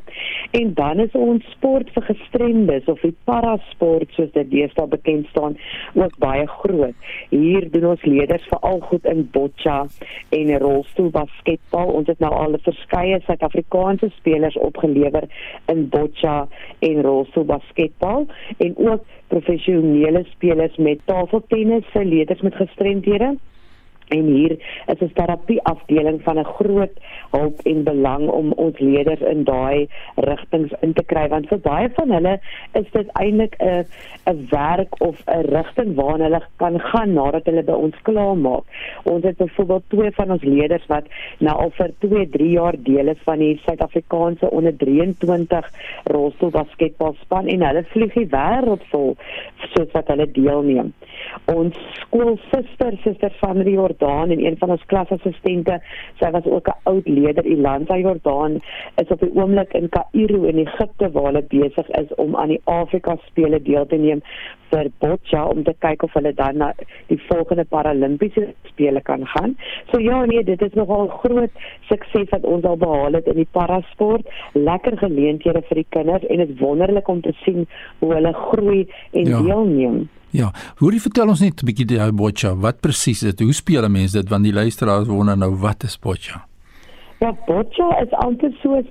En 0.59 0.75
dan 0.79 1.01
is 1.05 1.17
ons 1.19 1.45
sport 1.57 1.91
vir 1.97 2.09
gestremdes 2.11 2.91
of 2.93 3.01
die 3.05 3.15
parasport 3.29 4.13
soos 4.17 4.33
dit 4.37 4.51
deesdae 4.53 4.89
bekend 4.93 5.29
staan 5.33 5.57
ook 5.95 6.19
baie 6.23 6.47
groot. 6.61 7.09
Hier 7.33 7.69
doen 7.73 7.91
ons 7.95 8.05
leerders 8.05 8.45
veral 8.53 8.81
goed 8.91 9.09
in 9.09 9.25
boccia 9.33 9.79
en 10.37 10.55
rolstoelbasketbal. 10.63 11.95
Ons 12.01 12.13
het 12.13 12.21
nou 12.23 12.33
al 12.35 12.59
verskeie 12.67 13.21
suid-Afrikaanse 13.27 14.11
spelers 14.19 14.57
opgelewer 14.67 15.25
in 15.67 15.89
boccia 15.89 16.49
en 16.79 17.03
rolstoelbasketbal 17.03 18.27
en 18.59 18.77
ook 18.77 19.05
professionele 19.27 20.25
spelers 20.29 20.77
met 20.77 20.99
tafeltennis 21.05 21.91
se 21.93 22.05
leerders 22.05 22.41
met 22.41 22.55
gestremdhede 22.55 23.37
En 24.09 24.25
hier 24.25 24.57
is 24.87 25.01
'n 25.01 25.11
terapie 25.15 25.63
afdeling 25.63 26.23
van 26.23 26.39
'n 26.39 26.45
groot 26.45 26.95
hulp 27.31 27.61
en 27.65 27.83
belang 27.83 28.29
om 28.29 28.53
ons 28.53 28.79
leerders 28.79 29.21
in 29.21 29.45
daai 29.45 29.89
rigtings 30.15 30.73
in 30.81 30.93
te 30.93 31.05
kry 31.05 31.29
want 31.29 31.49
vir 31.49 31.59
baie 31.59 31.89
van 31.95 32.11
hulle 32.11 32.39
is 32.73 32.91
dit 32.93 33.09
eintlik 33.13 33.57
'n 33.59 33.85
'n 34.31 34.47
werk 34.51 35.01
of 35.01 35.17
'n 35.27 35.47
rigting 35.55 35.95
waarna 35.95 36.25
hulle 36.25 36.43
kan 36.57 36.81
gaan 36.81 37.13
nadat 37.13 37.45
hulle 37.45 37.63
by 37.63 37.73
ons 37.73 38.03
klaar 38.03 38.37
maak. 38.37 38.65
Ons 39.03 39.25
het 39.25 39.37
byvoorbeeld 39.37 39.85
twee 39.89 40.11
van 40.11 40.31
ons 40.31 40.43
leerders 40.43 40.87
wat 40.87 41.05
nou 41.39 41.57
al 41.57 41.71
vir 41.71 41.91
2, 41.99 42.29
3 42.29 42.51
jaar 42.51 42.75
deel 42.79 43.09
is 43.09 43.23
van 43.25 43.39
die 43.39 43.61
Suid-Afrikaanse 43.65 44.51
onder 44.51 44.77
23 44.77 45.71
rolstoelbasketbalspan 46.05 47.47
en 47.47 47.67
hulle 47.67 47.85
vlieg 47.85 48.13
die 48.13 48.29
wêreld 48.31 48.83
vol 48.91 49.17
soos 49.57 49.91
wat 49.93 50.09
hulle 50.09 50.31
deelneem. 50.31 50.93
Ons 51.45 51.77
skoolsuster, 52.01 52.99
suster 53.03 53.33
van 53.41 53.63
die 53.65 53.79
Jordaan 53.99 54.31
en 54.31 54.45
een 54.45 54.57
van 54.59 54.71
ons 54.71 54.85
klasassistente, 54.87 55.81
sy 56.21 56.31
was 56.31 56.45
ook 56.45 56.69
'n 56.69 56.79
oud 56.83 57.09
leier 57.09 57.45
Ilanda 57.45 57.97
Jordaan, 57.97 58.61
is 58.97 59.09
op 59.09 59.21
die 59.21 59.35
oomblik 59.35 59.73
in 59.73 59.89
Kaïro 59.89 60.43
in 60.43 60.59
Egipte 60.59 61.11
waar 61.11 61.25
hulle 61.25 61.45
besig 61.49 61.89
is 61.89 62.15
om 62.17 62.37
aan 62.37 62.49
die 62.49 62.61
Afrika 62.65 63.17
spele 63.27 63.63
deel 63.63 63.87
te 63.87 63.97
neem 63.97 64.23
vir 64.71 64.91
Boccia 64.99 65.45
om 65.47 65.63
te 65.65 65.75
kyk 65.79 66.03
of 66.03 66.13
hulle 66.13 66.35
dan 66.35 66.57
na 66.57 66.73
die 67.07 67.21
volgende 67.29 67.65
Paralimpiese 67.65 68.55
spele 68.63 69.01
kan 69.01 69.27
gaan. 69.27 69.57
So 69.93 70.01
ja, 70.01 70.25
nee, 70.25 70.45
dit 70.45 70.63
is 70.63 70.73
nogal 70.73 71.09
groot 71.09 71.51
sukses 71.89 72.29
wat 72.31 72.45
ons 72.45 72.65
al 72.65 72.77
behaal 72.77 73.13
het 73.13 73.27
in 73.27 73.37
die 73.37 73.49
parasport. 73.51 74.27
Lekker 74.53 74.99
geleenthede 74.99 75.63
vir 75.63 75.75
die 75.75 75.87
kinders 75.89 76.27
en 76.27 76.37
dit 76.37 76.49
is 76.49 76.61
wonderlik 76.61 77.09
om 77.09 77.21
te 77.21 77.33
sien 77.33 77.67
hoe 77.99 78.13
hulle 78.15 78.33
groei 78.33 78.89
en 79.13 79.25
ja. 79.25 79.43
deelneem. 79.43 80.09
Ja, 80.31 80.53
jy 80.81 81.01
vertel 81.01 81.29
ons 81.29 81.41
net 81.41 81.63
'n 81.63 81.67
bietjie 81.67 81.87
die 81.87 82.13
boccia, 82.13 82.55
wat 82.55 82.81
presies 82.81 83.23
is 83.23 83.35
dit? 83.35 83.41
Hoe 83.41 83.53
speel 83.53 83.89
mense 83.89 84.19
dit 84.19 84.29
want 84.29 84.45
die 84.45 84.53
luisteraars 84.53 85.09
wonder 85.09 85.37
nou 85.37 85.55
wat 85.55 85.85
is 85.85 85.99
boccia? 85.99 86.45
Ja, 87.21 87.33
boccia 87.47 88.03
is 88.03 88.13
amper 88.13 88.53
soos 88.63 88.85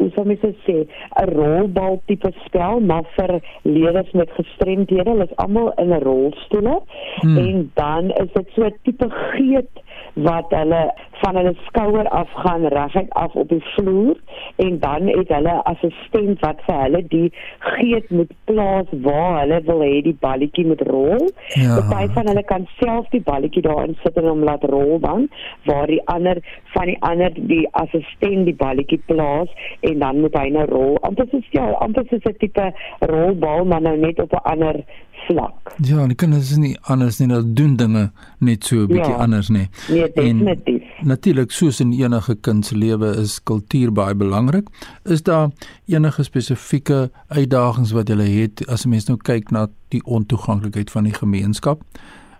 hoe 0.00 0.08
sou 0.14 0.24
mens 0.24 0.40
sê, 0.66 0.76
'n 1.22 1.28
rolbal 1.36 2.00
tipe 2.06 2.32
spel, 2.46 2.80
maar 2.80 3.04
vir 3.16 3.40
leerders 3.62 4.12
met 4.12 4.30
gestremdhede. 4.38 5.10
Hulle 5.10 5.28
is 5.28 5.36
almal 5.36 5.72
in 5.76 5.92
'n 5.92 6.02
rolstoel 6.02 6.86
hmm. 7.20 7.38
en 7.38 7.70
dan 7.74 8.10
is 8.10 8.32
dit 8.32 8.48
so 8.54 8.64
'n 8.64 8.74
tipe 8.82 9.08
geet 9.10 9.74
wat 10.14 10.46
hulle 10.48 10.92
van 11.22 11.36
hulle 11.36 11.54
skouer 11.66 12.08
af 12.08 12.28
gaan 12.44 12.64
reguit 12.74 13.10
af 13.10 13.34
op 13.34 13.48
die 13.48 13.62
vloer 13.74 14.16
en 14.56 14.78
dan 14.78 15.06
het 15.06 15.28
hulle 15.28 15.54
'n 15.54 15.66
assistent 15.72 16.40
wat 16.40 16.58
vir 16.66 16.80
hulle 16.82 17.02
die 17.08 17.32
geet 17.58 18.10
moet 18.10 18.32
plaas 18.44 18.86
waar 18.90 19.40
hulle 19.40 19.60
wil 19.64 19.80
hê 19.80 20.02
die 20.02 20.16
balletjie 20.20 20.66
moet 20.66 20.80
rol. 20.80 21.30
Ja. 21.48 21.80
Party 21.90 22.12
van 22.12 22.26
hulle 22.26 22.42
kan 22.42 22.68
self 22.78 23.08
die 23.08 23.22
balletjie 23.30 23.62
daarin 23.62 23.96
sit 24.02 24.16
en 24.16 24.28
hom 24.28 24.44
laat 24.44 24.64
rol 24.64 24.98
dan 25.00 25.28
waar 25.64 25.86
die 25.86 26.02
ander 26.04 26.36
van 26.74 26.86
die 26.86 27.00
ander 27.00 27.32
die 27.34 27.68
assistent 27.72 28.44
die 28.44 28.56
balletjie 28.56 29.02
plaas 29.06 29.48
en 29.80 29.98
dan 29.98 30.20
moet 30.20 30.34
hy 30.34 30.48
nou 30.48 30.64
rol. 30.64 30.98
Amper 31.00 31.26
soos 31.30 31.46
ja, 31.50 31.70
amper 31.70 32.04
soos 32.08 32.24
'n 32.24 32.36
tipe 32.38 32.72
rolbal 33.00 33.64
maar 33.64 33.80
nou 33.80 33.96
net 33.96 34.18
op 34.18 34.32
'n 34.32 34.44
ander 34.52 34.84
vlak. 35.26 35.74
Ja, 35.76 36.06
die 36.06 36.16
kinders 36.16 36.50
is 36.50 36.56
nie 36.60 36.76
anders 36.92 37.18
nie, 37.20 37.28
hulle 37.28 37.52
doen 37.54 37.76
dinge 37.76 38.10
net 38.38 38.64
so 38.64 38.76
'n 38.76 38.86
bietjie 38.86 39.12
ja, 39.12 39.22
anders 39.24 39.48
nie. 39.48 39.68
Nee, 39.88 40.10
definitief. 40.14 40.82
Natuurlik 41.10 41.50
soos 41.50 41.80
in 41.82 41.90
enige 41.90 42.36
kind 42.46 42.66
se 42.66 42.76
lewe 42.78 43.08
is 43.18 43.40
kultuur 43.42 43.90
baie 43.90 44.14
belangrik. 44.14 44.68
Is 45.10 45.24
daar 45.26 45.48
enige 45.90 46.22
spesifieke 46.22 47.10
uitdagings 47.34 47.90
wat 47.96 48.12
jy 48.12 48.28
het 48.28 48.62
as 48.68 48.86
'n 48.86 48.90
mens 48.90 49.08
nou 49.08 49.18
kyk 49.18 49.50
na 49.50 49.66
die 49.88 50.02
ontoeganklikheid 50.04 50.90
van 50.90 51.04
die 51.04 51.14
gemeenskap? 51.14 51.82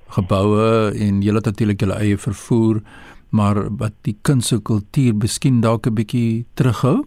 Geboue 0.06 0.94
en 0.94 1.22
jy 1.22 1.34
het 1.34 1.44
natuurlik 1.44 1.80
jou 1.80 1.90
eie 1.90 2.16
vervoer, 2.16 2.80
maar 3.30 3.76
wat 3.76 3.92
die 4.02 4.16
kind 4.22 4.44
se 4.44 4.62
kultuur 4.62 5.14
miskien 5.14 5.60
dalk 5.60 5.86
'n 5.86 5.94
bietjie 5.94 6.46
terughou? 6.54 7.04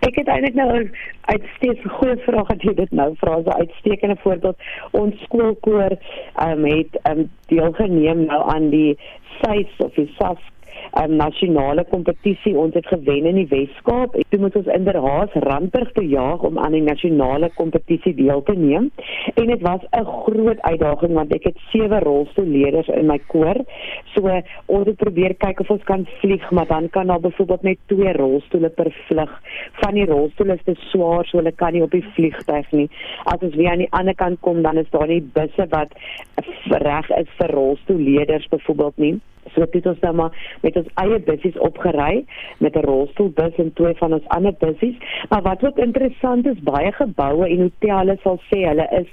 Ek 0.00 0.14
het 0.14 0.28
eintlik 0.28 0.54
nou 0.54 0.90
uitstekend 1.20 1.92
goeie 1.92 2.16
vraag 2.16 2.46
dat 2.46 2.62
jy 2.62 2.74
dit 2.74 2.90
nou 2.90 3.14
vra. 3.20 3.42
So 3.42 3.50
uitstekende 3.50 4.16
voorbeeld. 4.22 4.56
Ons 4.90 5.22
skoolkoor 5.22 5.98
um, 6.46 6.64
het 6.64 7.00
um, 7.10 7.30
deelgeneem 7.46 8.24
nou 8.24 8.40
aan 8.54 8.70
die 8.70 8.98
SAIS 9.44 9.66
of 9.80 9.94
die 9.94 10.08
SAS 10.18 10.38
'n 10.38 10.57
um, 11.02 11.16
nasionale 11.16 11.84
kompetisie 11.90 12.54
ons 12.58 12.74
het 12.74 12.86
gewen 12.86 13.26
in 13.30 13.38
die 13.40 13.46
Wes-Kaap. 13.50 14.16
Het 14.18 14.40
met 14.40 14.56
ons 14.56 14.70
in 14.74 14.84
der 14.86 14.98
Haas 15.02 15.34
Randburg 15.46 15.92
te 15.96 16.04
jaag 16.06 16.42
om 16.46 16.58
aan 16.58 16.76
die 16.76 16.82
nasionale 16.82 17.50
kompetisie 17.54 18.14
deel 18.18 18.42
te 18.46 18.54
neem. 18.58 18.90
En 19.34 19.46
dit 19.46 19.62
was 19.62 19.82
'n 19.90 20.04
groot 20.04 20.60
uitdaging 20.60 21.12
want 21.14 21.34
ek 21.34 21.44
het 21.44 21.58
sewe 21.70 21.98
rolstoelleerders 21.98 22.88
in 22.88 23.06
my 23.06 23.18
koor. 23.26 23.56
So 24.14 24.42
ons 24.66 24.86
het 24.86 24.96
probeer 24.96 25.34
kyk 25.34 25.60
of 25.60 25.70
ons 25.70 25.84
kan 25.84 26.06
vlieg, 26.20 26.50
maar 26.50 26.66
dan 26.66 26.90
kan 26.90 27.06
daar 27.06 27.20
byvoorbeeld 27.20 27.62
net 27.62 27.78
twee 27.86 28.12
rolstoele 28.12 28.68
per 28.68 28.92
vlug. 29.06 29.42
Van 29.72 29.94
die 29.94 30.06
rolstoele 30.06 30.54
is 30.54 30.64
te 30.64 30.74
swaar, 30.90 31.24
so 31.26 31.36
hulle 31.36 31.52
kan 31.52 31.72
nie 31.72 31.82
op 31.82 31.90
die 31.90 32.04
vliegtuig 32.14 32.70
nie. 32.70 32.88
As 33.24 33.40
ons 33.40 33.54
weer 33.54 33.70
aan 33.70 33.84
die 33.84 33.92
ander 33.92 34.14
kant 34.14 34.40
kom, 34.40 34.62
dan 34.62 34.76
is 34.76 34.90
daar 34.90 35.06
nie 35.06 35.22
busse 35.32 35.66
wat 35.68 35.92
reg 36.70 37.10
is 37.10 37.28
vir 37.38 37.50
rolstoelleerders 37.50 38.48
byvoorbeeld 38.48 38.96
nie. 38.96 39.20
So 39.54 39.60
het 39.60 39.86
ons 39.86 40.00
dan 40.00 40.16
maar 40.16 40.56
met 40.62 40.76
ons 40.76 40.86
eie 40.94 41.18
bussies 41.18 41.58
opgery 41.58 42.24
met 42.58 42.76
'n 42.76 42.84
rolstoelbus 42.84 43.54
en 43.56 43.72
twee 43.72 43.94
van 43.94 44.12
ons 44.12 44.28
ander 44.28 44.54
bussies. 44.58 44.96
Maar 45.28 45.42
wat 45.42 45.64
ook 45.64 45.78
interessant 45.78 46.46
is, 46.46 46.62
baie 46.62 46.92
geboue 46.92 47.48
en 47.48 47.60
hotelle 47.60 48.18
sal 48.22 48.40
sê 48.50 48.64
hulle 48.66 48.86
is 48.90 49.08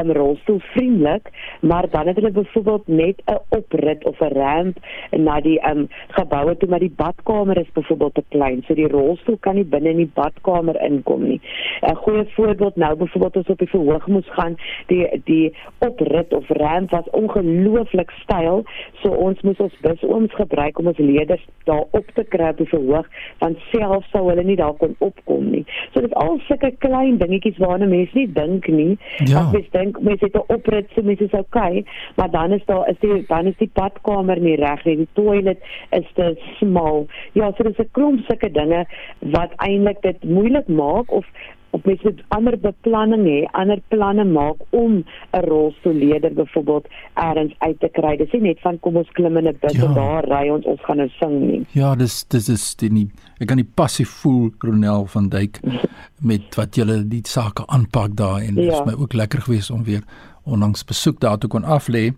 um, 0.00 0.12
rolstoelvriendelik, 0.12 1.30
maar 1.60 1.90
dan 1.90 2.06
het 2.06 2.16
hulle 2.16 2.30
byvoorbeeld 2.30 2.86
net 2.86 3.22
'n 3.26 3.38
oprit 3.48 4.04
of 4.04 4.20
'n 4.20 4.32
ramp 4.32 4.76
na 5.10 5.40
die 5.40 5.68
um, 5.70 5.88
geboue 6.08 6.56
toe 6.56 6.68
maar 6.68 6.78
die 6.78 6.94
badkamer 6.96 7.58
is 7.58 7.72
byvoorbeeld 7.72 8.14
te 8.14 8.24
klein, 8.28 8.62
so 8.66 8.74
die 8.74 8.88
rolstoel 8.88 9.36
kan 9.40 9.54
nie 9.54 9.64
binne 9.64 9.88
in 9.88 9.96
die 9.96 10.10
badkamer 10.14 10.82
inkom 10.82 11.22
nie. 11.28 11.40
'n 11.82 11.94
Goeie 11.94 12.24
voorbeeld 12.34 12.76
nou 12.76 12.96
byvoorbeeld 12.96 13.36
as 13.36 13.52
op 13.52 13.58
die 13.58 13.68
verhoog 13.68 14.06
moes 14.06 14.28
gaan, 14.28 14.56
die 14.86 15.20
die 15.24 15.54
oprit 15.78 16.32
of 16.32 16.48
ramp 16.48 16.90
was 16.90 17.10
ongelooflik 17.10 18.10
styl, 18.10 18.64
so 19.02 19.08
ons 19.08 19.40
moes 19.40 19.58
ons 19.58 19.77
bus 19.82 20.02
ooms 20.02 20.34
gebruik 20.34 20.78
om 20.78 20.86
ons 20.86 20.98
leerders 20.98 21.44
daar 21.64 21.84
op 21.90 22.06
te 22.14 22.24
kry 22.24 22.52
die 22.58 22.68
verhoog 22.68 23.06
want 23.38 23.58
self 23.72 24.06
sou 24.12 24.24
hulle 24.28 24.44
nie 24.44 24.56
daar 24.56 24.74
kon 24.80 24.94
opkom 25.04 25.50
nie. 25.52 25.64
So 25.92 26.00
dit 26.00 26.10
is 26.10 26.16
al 26.22 26.38
sulke 26.46 26.70
klein 26.84 27.18
dingetjies 27.22 27.60
waarna 27.62 27.86
mense 27.90 28.16
nie 28.18 28.26
dink 28.32 28.68
nie. 28.72 28.96
Ja. 29.30 29.44
As 29.44 29.52
mens 29.52 29.70
dink 29.76 30.00
mense 30.00 30.24
het 30.24 30.36
'n 30.36 30.52
oprit 30.54 30.90
so 30.94 31.02
mense 31.02 31.24
is 31.24 31.38
okay, 31.40 31.84
maar 32.16 32.30
dan 32.30 32.52
is 32.52 32.64
daar 32.66 32.88
is 32.88 32.98
die 33.00 33.24
dan 33.28 33.46
is 33.46 33.56
die 33.58 33.70
badkamer 33.74 34.40
nie 34.40 34.56
reg 34.56 34.84
nie. 34.84 34.96
Die 34.96 35.08
toilet 35.12 35.60
is 35.90 36.08
te 36.14 36.36
smal. 36.58 37.06
Ja, 37.32 37.52
so 37.56 37.62
dis 37.62 37.78
'n 37.78 37.88
klomp 37.92 38.20
sulke 38.26 38.50
dinge 38.50 38.86
wat 39.20 39.52
eintlik 39.56 40.02
dit 40.02 40.24
moeilik 40.24 40.68
maak 40.68 41.10
of 41.10 41.26
of 41.70 41.84
mens 41.84 42.02
moet 42.02 42.20
ander 42.28 42.56
beplanning 42.60 43.24
hê, 43.28 43.38
ander 43.52 43.80
planne 43.92 44.24
maak 44.24 44.56
om 44.70 45.04
'n 45.32 45.42
rolstoelleier 45.48 46.34
byvoorbeeld 46.34 46.86
elders 47.14 47.54
uit 47.58 47.80
te 47.80 47.88
kry. 47.88 48.16
Dis 48.16 48.32
nie 48.32 48.40
net 48.40 48.60
van 48.60 48.78
kom 48.80 48.96
ons 48.96 49.10
klim 49.10 49.36
in 49.36 49.48
'n 49.48 49.58
bus 49.60 49.76
ja. 49.76 49.84
en 49.84 49.94
daar 49.94 50.24
ry 50.24 50.48
ons 50.48 50.64
ons 50.64 50.80
gaan 50.84 50.96
nou 50.96 51.08
sing 51.08 51.40
nie. 51.40 51.66
Ja, 51.72 51.94
dis 51.94 52.24
dis 52.24 52.48
is 52.48 52.74
die 52.74 52.90
nie 52.90 53.08
ek 53.38 53.46
kan 53.46 53.56
nie 53.56 53.70
passief 53.74 54.08
voel 54.08 54.50
Ronel 54.58 55.06
van 55.06 55.28
Duyk 55.28 55.60
met 56.30 56.54
wat 56.54 56.76
julle 56.76 57.08
die 57.08 57.22
sake 57.24 57.66
aanpak 57.66 58.16
daar 58.16 58.40
en 58.40 58.54
dit 58.54 58.64
ja. 58.64 58.72
is 58.72 58.86
my 58.86 58.94
ook 59.02 59.12
lekker 59.12 59.40
gewees 59.40 59.70
om 59.70 59.84
weer 59.84 60.02
onlangs 60.44 60.84
besoek 60.84 61.20
daar 61.20 61.38
toe 61.38 61.50
kon 61.50 61.64
aflê. 61.64 62.14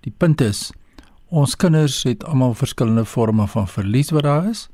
Die 0.00 0.12
punt 0.16 0.40
is 0.40 0.72
ons 1.28 1.56
kinders 1.56 2.02
het 2.02 2.24
almal 2.24 2.54
verskillende 2.54 3.04
forme 3.04 3.46
van 3.46 3.68
verlies 3.68 4.10
wat 4.10 4.22
daar 4.22 4.50
is 4.50 4.68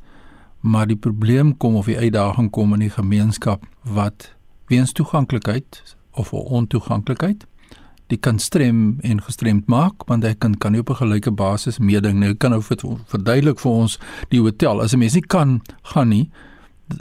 maar 0.66 0.86
die 0.86 0.98
probleem 0.98 1.56
kom 1.56 1.76
of 1.78 1.86
die 1.86 1.98
uitdaging 1.98 2.50
kom 2.50 2.74
in 2.74 2.80
die 2.86 2.90
gemeenskap 2.90 3.66
wat 3.82 4.32
weens 4.66 4.92
toeganklikheid 4.92 5.82
of 6.12 6.32
ontoeganklikheid 6.32 7.46
die 8.10 8.18
kan 8.22 8.38
strem 8.38 8.98
en 9.02 9.22
gestremd 9.22 9.66
maak 9.70 10.06
want 10.10 10.24
hy 10.26 10.34
kan 10.38 10.54
kan 10.58 10.72
nie 10.72 10.80
op 10.80 10.90
'n 10.90 11.02
gelyke 11.02 11.30
basis 11.30 11.78
meeding 11.78 12.18
nou 12.18 12.34
kan 12.34 12.50
nou 12.50 12.62
verduidelik 12.62 13.58
vir 13.60 13.72
ons 13.72 13.98
die 14.30 14.40
hotel. 14.40 14.80
As 14.82 14.92
'n 14.92 14.98
mens 14.98 15.14
nie 15.14 15.26
kan 15.26 15.62
gaan 15.82 16.08
nie 16.08 16.30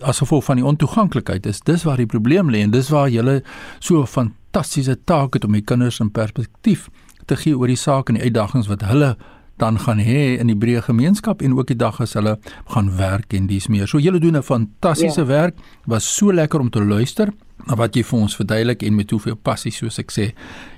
as 0.02 0.18
gevolg 0.18 0.44
van 0.44 0.56
die 0.56 0.66
ontoeganklikheid 0.66 1.46
is 1.46 1.60
dis 1.60 1.84
waar 1.84 1.98
die 1.98 2.10
probleem 2.10 2.50
lê 2.50 2.64
en 2.64 2.72
dis 2.72 2.90
waar 2.90 3.10
jy 3.10 3.42
so 3.80 4.06
fantastiese 4.06 4.98
taak 5.04 5.34
het 5.34 5.46
om 5.46 5.52
die 5.52 5.62
kinders 5.62 6.00
in 6.00 6.12
perspektief 6.12 6.90
te 7.26 7.36
gee 7.36 7.58
oor 7.58 7.68
die 7.68 7.76
saak 7.80 8.10
en 8.10 8.16
die 8.16 8.24
uitdagings 8.24 8.68
wat 8.68 8.82
hulle 8.82 9.16
dan 9.58 9.80
gaan 9.80 10.00
hê 10.04 10.38
in 10.40 10.48
die 10.48 10.58
breë 10.58 10.82
gemeenskap 10.90 11.42
en 11.42 11.56
ook 11.56 11.68
die 11.68 11.80
dag 11.80 12.02
as 12.02 12.14
hulle 12.14 12.38
gaan 12.74 12.92
werk 12.98 13.34
en 13.34 13.48
dis 13.48 13.68
meer. 13.72 13.88
So 13.88 14.00
julle 14.00 14.20
doen 14.20 14.38
'n 14.38 14.44
fantastiese 14.44 15.22
ja. 15.22 15.28
werk. 15.28 15.56
Was 15.86 16.16
so 16.16 16.34
lekker 16.34 16.60
om 16.60 16.70
te 16.70 16.84
luister 16.84 17.34
na 17.68 17.76
wat 17.76 17.96
jy 17.96 18.04
vir 18.04 18.20
ons 18.20 18.36
verduidelik 18.36 18.84
en 18.84 18.96
met 18.96 19.12
hoeveel 19.12 19.36
passie 19.36 19.72
soos 19.72 20.00
ek 20.00 20.12
sê 20.12 20.34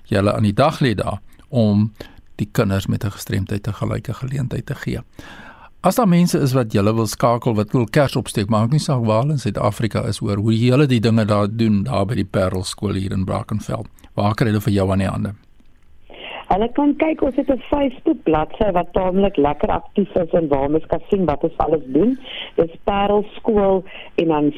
julle 0.05 0.33
aan 0.33 0.43
die 0.43 0.53
dag 0.53 0.79
lê 0.79 0.93
daar 0.95 1.19
om 1.49 1.91
die 2.35 2.49
kinders 2.51 2.87
met 2.87 3.03
'n 3.03 3.11
gestremdheid 3.11 3.67
'n 3.67 3.73
gelyke 3.73 4.13
geleentheid 4.13 4.65
te 4.65 4.75
gee. 4.75 5.01
As 5.81 5.95
daar 5.95 6.07
mense 6.07 6.39
is 6.39 6.53
wat 6.53 6.73
julle 6.73 6.93
wil 6.93 7.07
skakel 7.07 7.55
wat 7.55 7.71
wil 7.71 7.85
kers 7.85 8.15
opsteek, 8.15 8.49
maak 8.49 8.71
nie 8.71 8.79
saak 8.79 9.05
waar 9.05 9.29
in 9.29 9.39
Suid-Afrika 9.39 10.01
is 10.07 10.21
oor 10.21 10.37
hoe 10.37 10.57
julle 10.57 10.87
die 10.87 10.99
dinge 10.99 11.25
daar 11.25 11.47
doen 11.47 11.83
daar 11.83 12.05
by 12.05 12.15
die 12.15 12.25
Parel 12.25 12.63
skool 12.63 12.93
hier 12.93 13.11
in 13.11 13.25
Brackenfell. 13.25 13.85
Waar 14.13 14.33
kan 14.33 14.47
hulle 14.47 14.61
vir 14.61 14.73
jou 14.73 14.91
aan 14.91 14.97
die 14.97 15.07
hande? 15.07 15.33
Hulle 16.47 16.67
kan 16.75 16.93
kyk 16.95 17.21
ons 17.27 17.35
het 17.35 17.49
'n 17.51 17.63
Facebook 17.69 18.23
bladsy 18.23 18.71
wat 18.71 18.93
taamlik 18.93 19.35
lekker 19.37 19.69
aktief 19.69 20.15
is 20.15 20.31
en 20.31 20.47
waar 20.47 20.69
mens 20.71 20.85
kan 20.85 21.01
sien 21.09 21.25
wat 21.25 21.43
ons 21.43 21.57
alles 21.57 21.83
doen. 21.85 22.19
Dis 22.55 22.75
Parel 22.83 23.25
Skool 23.35 23.83
en 24.15 24.27
dan 24.27 24.53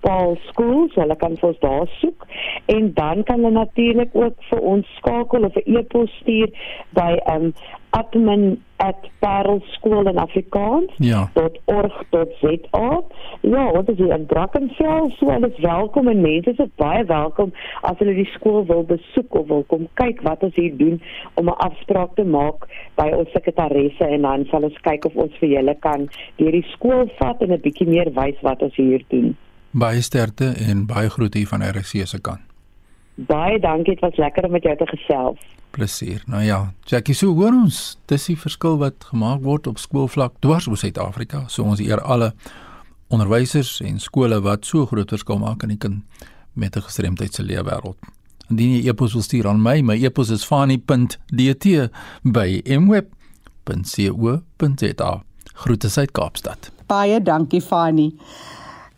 /Paul 0.00 0.36
School, 0.48 0.88
so 0.88 1.00
hulle 1.00 1.16
kan 1.16 1.36
vir 1.36 1.48
ons 1.48 1.58
daar 1.58 1.88
soek 2.00 2.26
en 2.66 2.92
dan 2.94 3.22
kan 3.22 3.36
hulle 3.36 3.50
natuurlik 3.50 4.10
ook 4.14 4.36
vir 4.50 4.60
ons 4.60 4.86
skakel 4.96 5.44
of 5.44 5.56
'n 5.56 5.76
e-pos 5.76 6.10
stuur 6.20 6.50
by 6.92 7.12
um 7.34 7.52
admin 7.90 8.60
at 8.76 9.08
parelskool 9.18 10.08
in 10.08 10.18
Afrikaans 10.18 10.92
ja. 10.96 11.30
.org.za. 11.64 13.02
Ja, 13.40 13.72
wat 13.72 13.88
is 13.88 13.96
hier 13.96 14.12
in 14.14 14.26
Brackenfell, 14.26 15.10
so 15.16 15.30
hulle 15.30 15.50
is 15.52 15.60
welkom 15.60 16.08
en 16.08 16.20
mense 16.20 16.50
is 16.50 16.72
baie 16.76 17.04
welkom 17.04 17.52
as 17.80 17.98
hulle 17.98 18.14
die 18.18 18.28
skool 18.34 18.66
wil 18.66 18.84
besoek 18.84 19.34
of 19.34 19.48
wil 19.48 19.64
kom 19.72 19.88
kyk 20.00 20.20
wat 20.26 20.44
ons 20.46 20.54
hier 20.54 20.76
doen 20.76 21.00
om 21.34 21.48
'n 21.48 21.58
afspraak 21.68 22.14
te 22.14 22.24
maak 22.24 22.68
by 22.94 23.08
ons 23.16 23.30
sekretaresse 23.32 24.04
en 24.04 24.22
dan 24.22 24.46
sal 24.50 24.62
ons 24.62 24.80
kyk 24.80 25.04
of 25.04 25.16
ons 25.16 25.32
vir 25.40 25.48
julle 25.48 25.76
kan 25.80 26.08
deur 26.36 26.52
die 26.52 26.66
skool 26.74 27.10
vat 27.18 27.42
en 27.42 27.52
'n 27.52 27.60
bietjie 27.60 27.88
meer 27.88 28.12
wys 28.12 28.40
wat 28.42 28.62
ons 28.62 28.76
hier 28.76 29.04
doen. 29.08 29.36
Baie 29.70 30.00
sterkte 30.00 30.54
en 30.68 30.86
baie 30.86 31.08
groete 31.08 31.38
hier 31.38 31.48
van 31.48 31.62
RC 31.62 32.06
se 32.06 32.20
kant. 32.20 32.40
Baie 33.14 33.58
dankie, 33.58 33.94
dit 33.94 34.00
was 34.00 34.16
lekker 34.16 34.44
om 34.44 34.50
met 34.50 34.62
jou 34.62 34.76
te 34.76 34.86
gesels 34.86 35.40
plesier. 35.76 36.22
Nou 36.26 36.42
ja, 36.44 36.72
Jackie, 36.88 37.14
so 37.14 37.34
hoor 37.36 37.52
ons, 37.52 37.98
dis 38.10 38.24
die 38.30 38.38
verskil 38.40 38.78
wat 38.80 39.04
gemaak 39.10 39.42
word 39.44 39.68
op 39.70 39.78
skoolvlak 39.82 40.32
dwars 40.44 40.66
oor 40.70 40.80
Suid-Afrika. 40.80 41.44
So 41.52 41.62
ons 41.68 41.82
eer 41.84 42.00
alle 42.00 42.32
onderwysers 43.12 43.80
en 43.86 44.00
skole 44.02 44.40
wat 44.44 44.66
so 44.66 44.86
groot 44.88 45.10
verskil 45.12 45.38
maak 45.42 45.62
in 45.66 45.70
die 45.74 45.82
kind 45.82 45.98
met 46.56 46.76
'n 46.76 46.86
gestremdheid 46.88 47.34
se 47.34 47.42
lewe 47.42 47.64
wêreld. 47.70 47.96
Indien 48.50 48.72
jy 48.76 48.88
e-pos 48.88 49.12
wil 49.12 49.22
stuur 49.22 49.48
aan 49.48 49.62
my, 49.62 49.80
my 49.80 50.04
e-pos 50.04 50.30
is 50.30 50.44
fani.dt 50.44 51.66
by 52.22 52.62
mweb.co.za. 52.78 53.12
Groete 55.54 56.00
uit 56.00 56.10
Kaapstad. 56.12 56.70
Baie 56.86 57.22
dankie 57.22 57.60
Fani. 57.60 58.14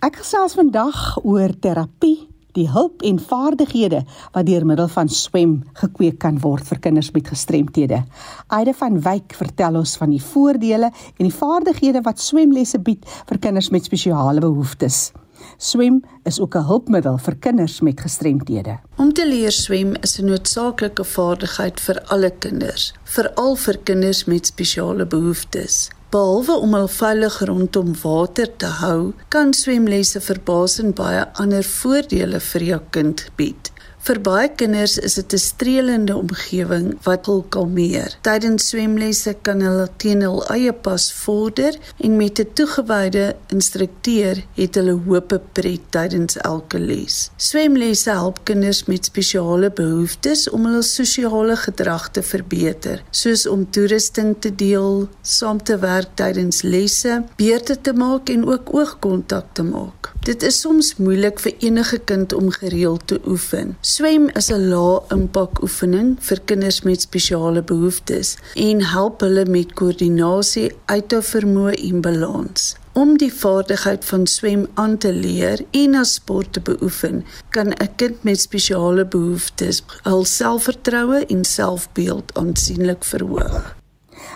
Ek 0.01 0.17
gesels 0.17 0.55
vandag 0.55 1.19
oor 1.25 1.49
terapie 1.61 2.29
die 2.57 2.69
hulp 2.71 3.03
en 3.03 3.19
vaardighede 3.19 4.05
wat 4.33 4.47
deur 4.47 4.67
middel 4.67 4.89
van 4.89 5.09
swem 5.09 5.63
gekweek 5.73 6.19
kan 6.19 6.41
word 6.41 6.67
vir 6.69 6.79
kinders 6.79 7.11
met 7.15 7.29
gestremthede. 7.29 8.03
Aide 8.47 8.75
van 8.75 9.01
Wyk 9.05 9.35
vertel 9.35 9.79
ons 9.83 9.97
van 9.97 10.11
die 10.11 10.23
voordele 10.23 10.91
en 10.91 11.25
die 11.25 11.35
vaardighede 11.35 12.03
wat 12.07 12.21
swemlesse 12.21 12.79
bied 12.79 13.05
vir 13.29 13.39
kinders 13.39 13.71
met 13.71 13.85
spesiale 13.85 14.41
behoeftes. 14.41 15.09
Swem 15.57 16.03
is 16.25 16.41
ook 16.41 16.55
'n 16.57 16.67
hulpmiddel 16.67 17.19
vir 17.19 17.37
kinders 17.37 17.81
met 17.81 18.01
gestremthede. 18.01 18.79
Om 18.97 19.13
te 19.13 19.27
leer 19.27 19.53
swem 19.53 19.95
is 20.01 20.19
'n 20.19 20.25
noodsaaklike 20.25 21.05
vaardigheid 21.05 21.81
vir 21.81 22.03
alle 22.07 22.31
kinders, 22.31 22.95
veral 23.05 23.57
vir 23.57 23.79
kinders 23.79 24.25
met 24.25 24.47
spesiale 24.47 25.07
behoeftes. 25.07 25.91
Behalwe 26.09 26.55
om 26.65 26.73
hul 26.73 26.87
veilig 26.89 27.35
rondom 27.45 27.91
water 28.01 28.49
te 28.57 28.69
hou, 28.79 29.11
kan 29.29 29.51
swemlesse 29.53 30.23
verbasend 30.25 30.95
baie 30.97 31.27
ander 31.43 31.67
voordele 31.69 32.41
vir 32.47 32.65
jou 32.71 32.79
kind 32.97 33.27
bied. 33.37 33.69
Vir 34.09 34.23
baie 34.25 34.49
kinders 34.49 34.95
is 35.05 35.19
dit 35.19 35.33
'n 35.37 35.39
streelende 35.39 36.15
omgewing 36.17 36.87
wat 37.05 37.27
hul 37.27 37.43
kalmeer. 37.55 38.15
Tydens 38.25 38.69
swemlesse 38.69 39.35
kan 39.43 39.61
hulle 39.61 39.89
teen 40.01 40.23
hul 40.25 40.41
eie 40.55 40.73
pas 40.73 41.13
vorder 41.13 41.77
en 42.01 42.17
met 42.17 42.41
'n 42.41 42.49
toegewyde 42.55 43.37
instrukteur 43.53 44.41
het 44.55 44.75
hulle 44.75 44.97
hoop 45.07 45.41
pret 45.53 45.83
tydens 45.91 46.37
elke 46.37 46.79
les. 46.79 47.31
Swemlesse 47.37 48.11
help 48.11 48.39
kinders 48.45 48.85
met 48.85 49.05
spesiale 49.05 49.71
behoeftes 49.71 50.51
om 50.51 50.65
hul 50.65 50.83
sosiale 50.83 51.57
gedrag 51.57 52.11
te 52.11 52.23
verbeter, 52.23 53.03
soos 53.11 53.47
om 53.47 53.71
toerusting 53.71 54.37
te 54.41 54.55
deel, 54.55 55.09
saam 55.23 55.63
te 55.63 55.79
werk 55.79 56.09
tydens 56.15 56.63
lesse, 56.63 57.25
beurte 57.37 57.81
te 57.81 57.93
maak 57.93 58.29
en 58.29 58.49
ook 58.49 58.75
oogkontak 58.75 59.45
te 59.53 59.63
maak. 59.63 60.13
Dit 60.29 60.43
is 60.43 60.61
soms 60.61 60.97
moeilik 60.97 61.39
vir 61.41 61.55
enige 61.59 61.99
kind 61.99 62.33
om 62.33 62.51
gereeld 62.51 63.07
te 63.07 63.21
oefen. 63.27 63.77
Swem 63.99 64.29
is 64.39 64.49
'n 64.55 64.69
lae-impak 64.71 65.59
oefening 65.67 66.11
vir 66.27 66.39
kinders 66.51 66.77
met 66.87 67.01
spesiale 67.03 67.63
behoeftes 67.71 68.29
en 68.67 68.83
help 68.91 69.25
hulle 69.27 69.43
met 69.55 69.73
koördinasie, 69.81 70.69
uithou 70.87 71.19
vermoë 71.31 71.73
en 71.89 72.05
balans. 72.05 72.69
Om 72.93 73.17
die 73.19 73.33
vaardigheid 73.41 74.07
van 74.11 74.27
swem 74.27 74.69
aan 74.75 74.95
te 75.03 75.11
leer 75.13 75.65
en 75.81 75.99
as 76.03 76.15
sport 76.21 76.53
te 76.53 76.63
beoefen, 76.71 77.25
kan 77.51 77.75
'n 77.75 77.91
kind 77.97 78.23
met 78.23 78.41
spesiale 78.41 79.05
behoeftes 79.05 79.83
hul 80.03 80.25
selfvertroue 80.25 81.27
en 81.27 81.45
selfbeeld 81.45 82.39
aansienlik 82.39 83.05
verhoog. 83.05 83.75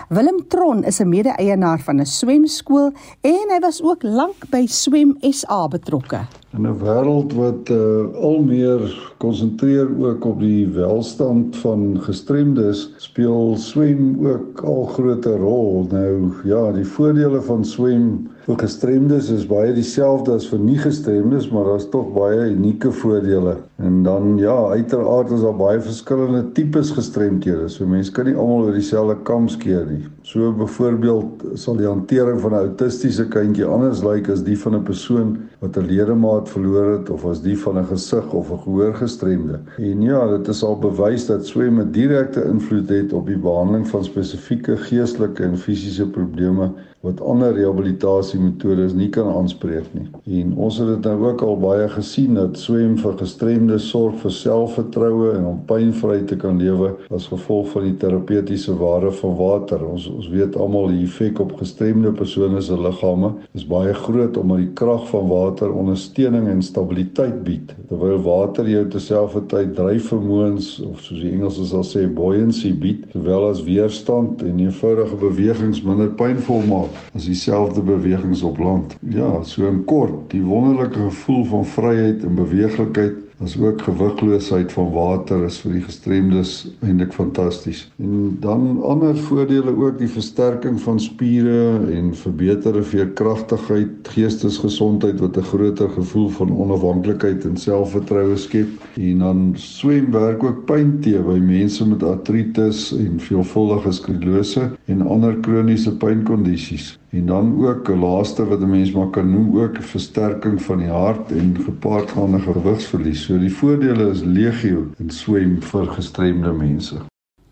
Willem 0.09 0.47
Tron 0.47 0.83
is 0.83 0.99
'n 0.99 1.09
mede-eienaar 1.09 1.79
van 1.79 1.99
'n 1.99 2.05
swemskool 2.05 2.91
en 3.21 3.45
hy 3.53 3.59
was 3.59 3.81
ook 3.83 4.03
lank 4.03 4.49
by 4.49 4.65
Swem 4.67 5.17
SA 5.19 5.67
betrokke. 5.67 6.19
In 6.53 6.67
'n 6.67 6.79
wêreld 6.79 7.33
wat 7.33 7.69
uh, 7.69 8.13
al 8.15 8.41
meer 8.41 9.11
konsentreer 9.17 9.87
ook 9.99 10.25
op 10.25 10.39
die 10.39 10.67
welstand 10.67 11.55
van 11.57 11.97
gestremdes, 12.01 12.93
speel 12.97 13.55
swem 13.57 14.27
ook 14.27 14.61
al 14.61 14.85
groter 14.85 15.37
rol. 15.37 15.87
Nou 15.91 16.31
ja, 16.43 16.71
die 16.71 16.85
voordele 16.85 17.41
van 17.41 17.65
swem 17.65 18.29
vir 18.43 18.57
gestremdes 18.59 19.29
is 19.31 19.45
baie 19.47 19.71
dieselfde 19.71 20.33
as 20.35 20.45
vir 20.51 20.59
nie 20.59 20.75
gestremdes, 20.81 21.45
maar 21.53 21.69
daar's 21.69 21.85
tog 21.93 22.09
baie 22.15 22.49
unieke 22.51 22.91
voordele. 22.91 23.55
En 23.79 24.01
dan 24.03 24.35
ja, 24.41 24.55
uiteraard 24.73 25.31
is 25.31 25.45
daar 25.45 25.55
baie 25.55 25.79
verskillende 25.83 26.43
tipes 26.57 26.91
gestremthede. 26.91 27.69
So 27.71 27.87
mense 27.87 28.11
kan 28.11 28.27
nie 28.27 28.35
almal 28.35 28.67
oor 28.67 28.75
dieselfde 28.75 29.15
kam 29.23 29.47
skeer 29.51 29.87
nie. 29.87 30.03
So 30.23 30.53
byvoorbeeld 30.55 31.43
sal 31.59 31.75
die 31.75 31.87
hantering 31.87 32.37
van 32.41 32.53
'n 32.55 32.61
autistiese 32.67 33.25
kindjie 33.27 33.65
anders 33.65 34.03
lyk 34.03 34.29
as 34.31 34.43
die 34.43 34.55
van 34.59 34.75
'n 34.75 34.83
persoon 34.83 35.33
wat 35.59 35.77
'n 35.77 35.89
ledemaat 35.89 36.49
verloor 36.49 36.87
het 36.97 37.09
of 37.09 37.25
as 37.25 37.41
die 37.41 37.57
van 37.59 37.77
'n 37.77 37.89
gesig 37.91 38.33
of 38.33 38.51
'n 38.51 38.63
gehoorgestremde. 38.63 39.59
En 39.77 40.01
ja, 40.01 40.37
dit 40.37 40.47
is 40.47 40.63
al 40.63 40.79
bewys 40.79 41.25
dat 41.25 41.45
swem 41.45 41.79
'n 41.79 41.91
direkte 41.91 42.43
invloed 42.43 42.89
het 42.89 43.13
op 43.13 43.27
die 43.27 43.37
behandeling 43.37 43.87
van 43.87 44.03
spesifieke 44.03 44.77
geestelike 44.77 45.43
en 45.43 45.57
fisiese 45.57 46.07
probleme 46.07 46.71
wat 47.03 47.21
ander 47.21 47.51
rehabilitasiemetodes 47.53 48.93
nie 48.95 49.09
kan 49.09 49.27
aanspreek 49.27 49.89
nie. 49.91 50.05
En 50.39 50.53
ons 50.55 50.77
het 50.79 50.87
dit 50.87 51.03
nou 51.03 51.25
ook 51.25 51.41
al 51.41 51.57
baie 51.59 51.89
gesien 51.91 52.37
dat 52.39 52.55
swem 52.57 52.93
vir 52.97 53.17
gestremdes 53.19 53.89
sorg 53.89 54.15
vir 54.21 54.31
selfvertroue 54.31 55.33
en 55.35 55.49
om 55.49 55.57
pynvry 55.67 56.21
te 56.29 56.37
kan 56.39 56.61
lewe 56.63 56.93
as 57.11 57.27
gevolg 57.27 57.67
van 57.73 57.89
die 57.89 57.97
terapeutiese 57.99 58.77
waarde 58.79 59.11
van 59.19 59.35
water. 59.35 59.83
Ons 59.83 60.07
ons 60.13 60.29
weet 60.31 60.55
almal 60.59 60.91
die 60.93 61.03
effek 61.07 61.39
op 61.41 61.55
gestremde 61.59 62.11
persone 62.15 62.61
se 62.61 62.77
liggame 62.77 63.31
is 63.57 63.65
baie 63.67 63.93
groot 63.97 64.37
omdat 64.37 64.61
die 64.61 64.71
krag 64.77 65.07
van 65.09 65.27
water 65.29 65.73
ondersteuning 65.73 66.47
en 66.51 66.61
stabiliteit 66.65 67.41
bied. 67.47 67.73
Terwyl 67.89 68.21
water 68.25 68.69
jou 68.69 68.83
terselfdertyd 68.93 69.73
dryfvermoëns 69.77 70.69
of 70.87 71.01
soos 71.05 71.21
die 71.23 71.33
Engelsers 71.33 71.73
sal 71.73 71.85
sê 71.87 72.05
buoyancy 72.07 72.73
bied, 72.77 73.07
sowel 73.13 73.49
as 73.49 73.63
weerstand 73.65 74.43
en 74.45 74.61
eenvoudige 74.61 75.17
bewegings 75.21 75.83
minder 75.85 76.11
pynvol 76.19 76.63
maak 76.69 77.01
as 77.17 77.27
dieselfde 77.29 77.83
bewegings 77.85 78.43
op 78.45 78.61
land. 78.61 78.97
Ja, 79.13 79.31
so 79.47 79.67
in 79.69 79.83
kort, 79.89 80.15
die 80.33 80.43
wonderlike 80.45 80.99
gevoel 81.09 81.45
van 81.51 81.69
vryheid 81.75 82.25
en 82.27 82.37
beweeglikheid 82.39 83.22
as 83.43 83.57
ook 83.59 83.81
gewigloosheid 83.81 84.71
van 84.71 84.91
water 84.91 85.43
is 85.45 85.57
vir 85.63 85.75
die 85.77 85.83
gestremdes 85.83 86.53
eintlik 86.85 87.13
fantasties. 87.13 87.83
En 87.99 88.37
dan 88.43 88.79
ander 88.83 89.17
voordele 89.17 89.73
ook 89.75 89.99
die 89.99 90.09
versterking 90.09 90.79
van 90.81 90.99
spiere 90.99 91.83
en 91.91 92.13
verbeterde 92.15 92.83
veerkragtigheid, 92.83 94.07
geestesgesondheid 94.15 95.19
wat 95.19 95.37
'n 95.37 95.49
groter 95.51 95.89
gevoel 95.89 96.29
van 96.29 96.55
onafhanklikheid 96.57 97.45
en 97.45 97.57
selfvertroue 97.57 98.37
skep. 98.37 98.69
En 98.95 99.19
dan 99.19 99.53
swem 99.55 100.11
werk 100.11 100.43
ook 100.43 100.65
pyn 100.65 100.99
te 100.99 101.19
by 101.19 101.39
mense 101.39 101.87
met 101.87 102.03
artritis 102.03 102.91
en 102.97 103.19
veelvuldige 103.19 103.91
sklerose 103.91 104.71
en 104.85 105.01
ander 105.01 105.37
kroniese 105.37 105.97
pynkondisies. 105.97 106.97
En 107.13 107.25
dan 107.25 107.65
ook 107.65 107.89
'n 107.89 107.99
laaste 107.99 108.45
wat 108.45 108.59
'n 108.59 108.69
mens 108.69 108.91
maar 108.91 109.09
kan 109.09 109.31
noem 109.31 109.59
ook 109.59 109.77
'n 109.77 109.81
versterking 109.81 110.61
van 110.61 110.77
die 110.77 110.87
hart 110.87 111.31
en 111.31 111.57
gepaardgaande 111.65 112.39
gewigsverlies. 112.39 113.23
So 113.23 113.39
die 113.39 113.53
voordele 113.53 114.09
is 114.09 114.21
legio 114.23 114.87
in 114.97 115.09
swem 115.09 115.61
vir 115.61 115.85
gestremde 115.85 116.51
mense. 116.51 116.95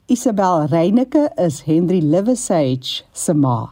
Isabel 0.05 0.65
Reyneke 0.65 1.31
is 1.35 1.61
Henry 1.63 1.99
Livesage 2.03 3.03
se 3.11 3.33
ma. 3.33 3.69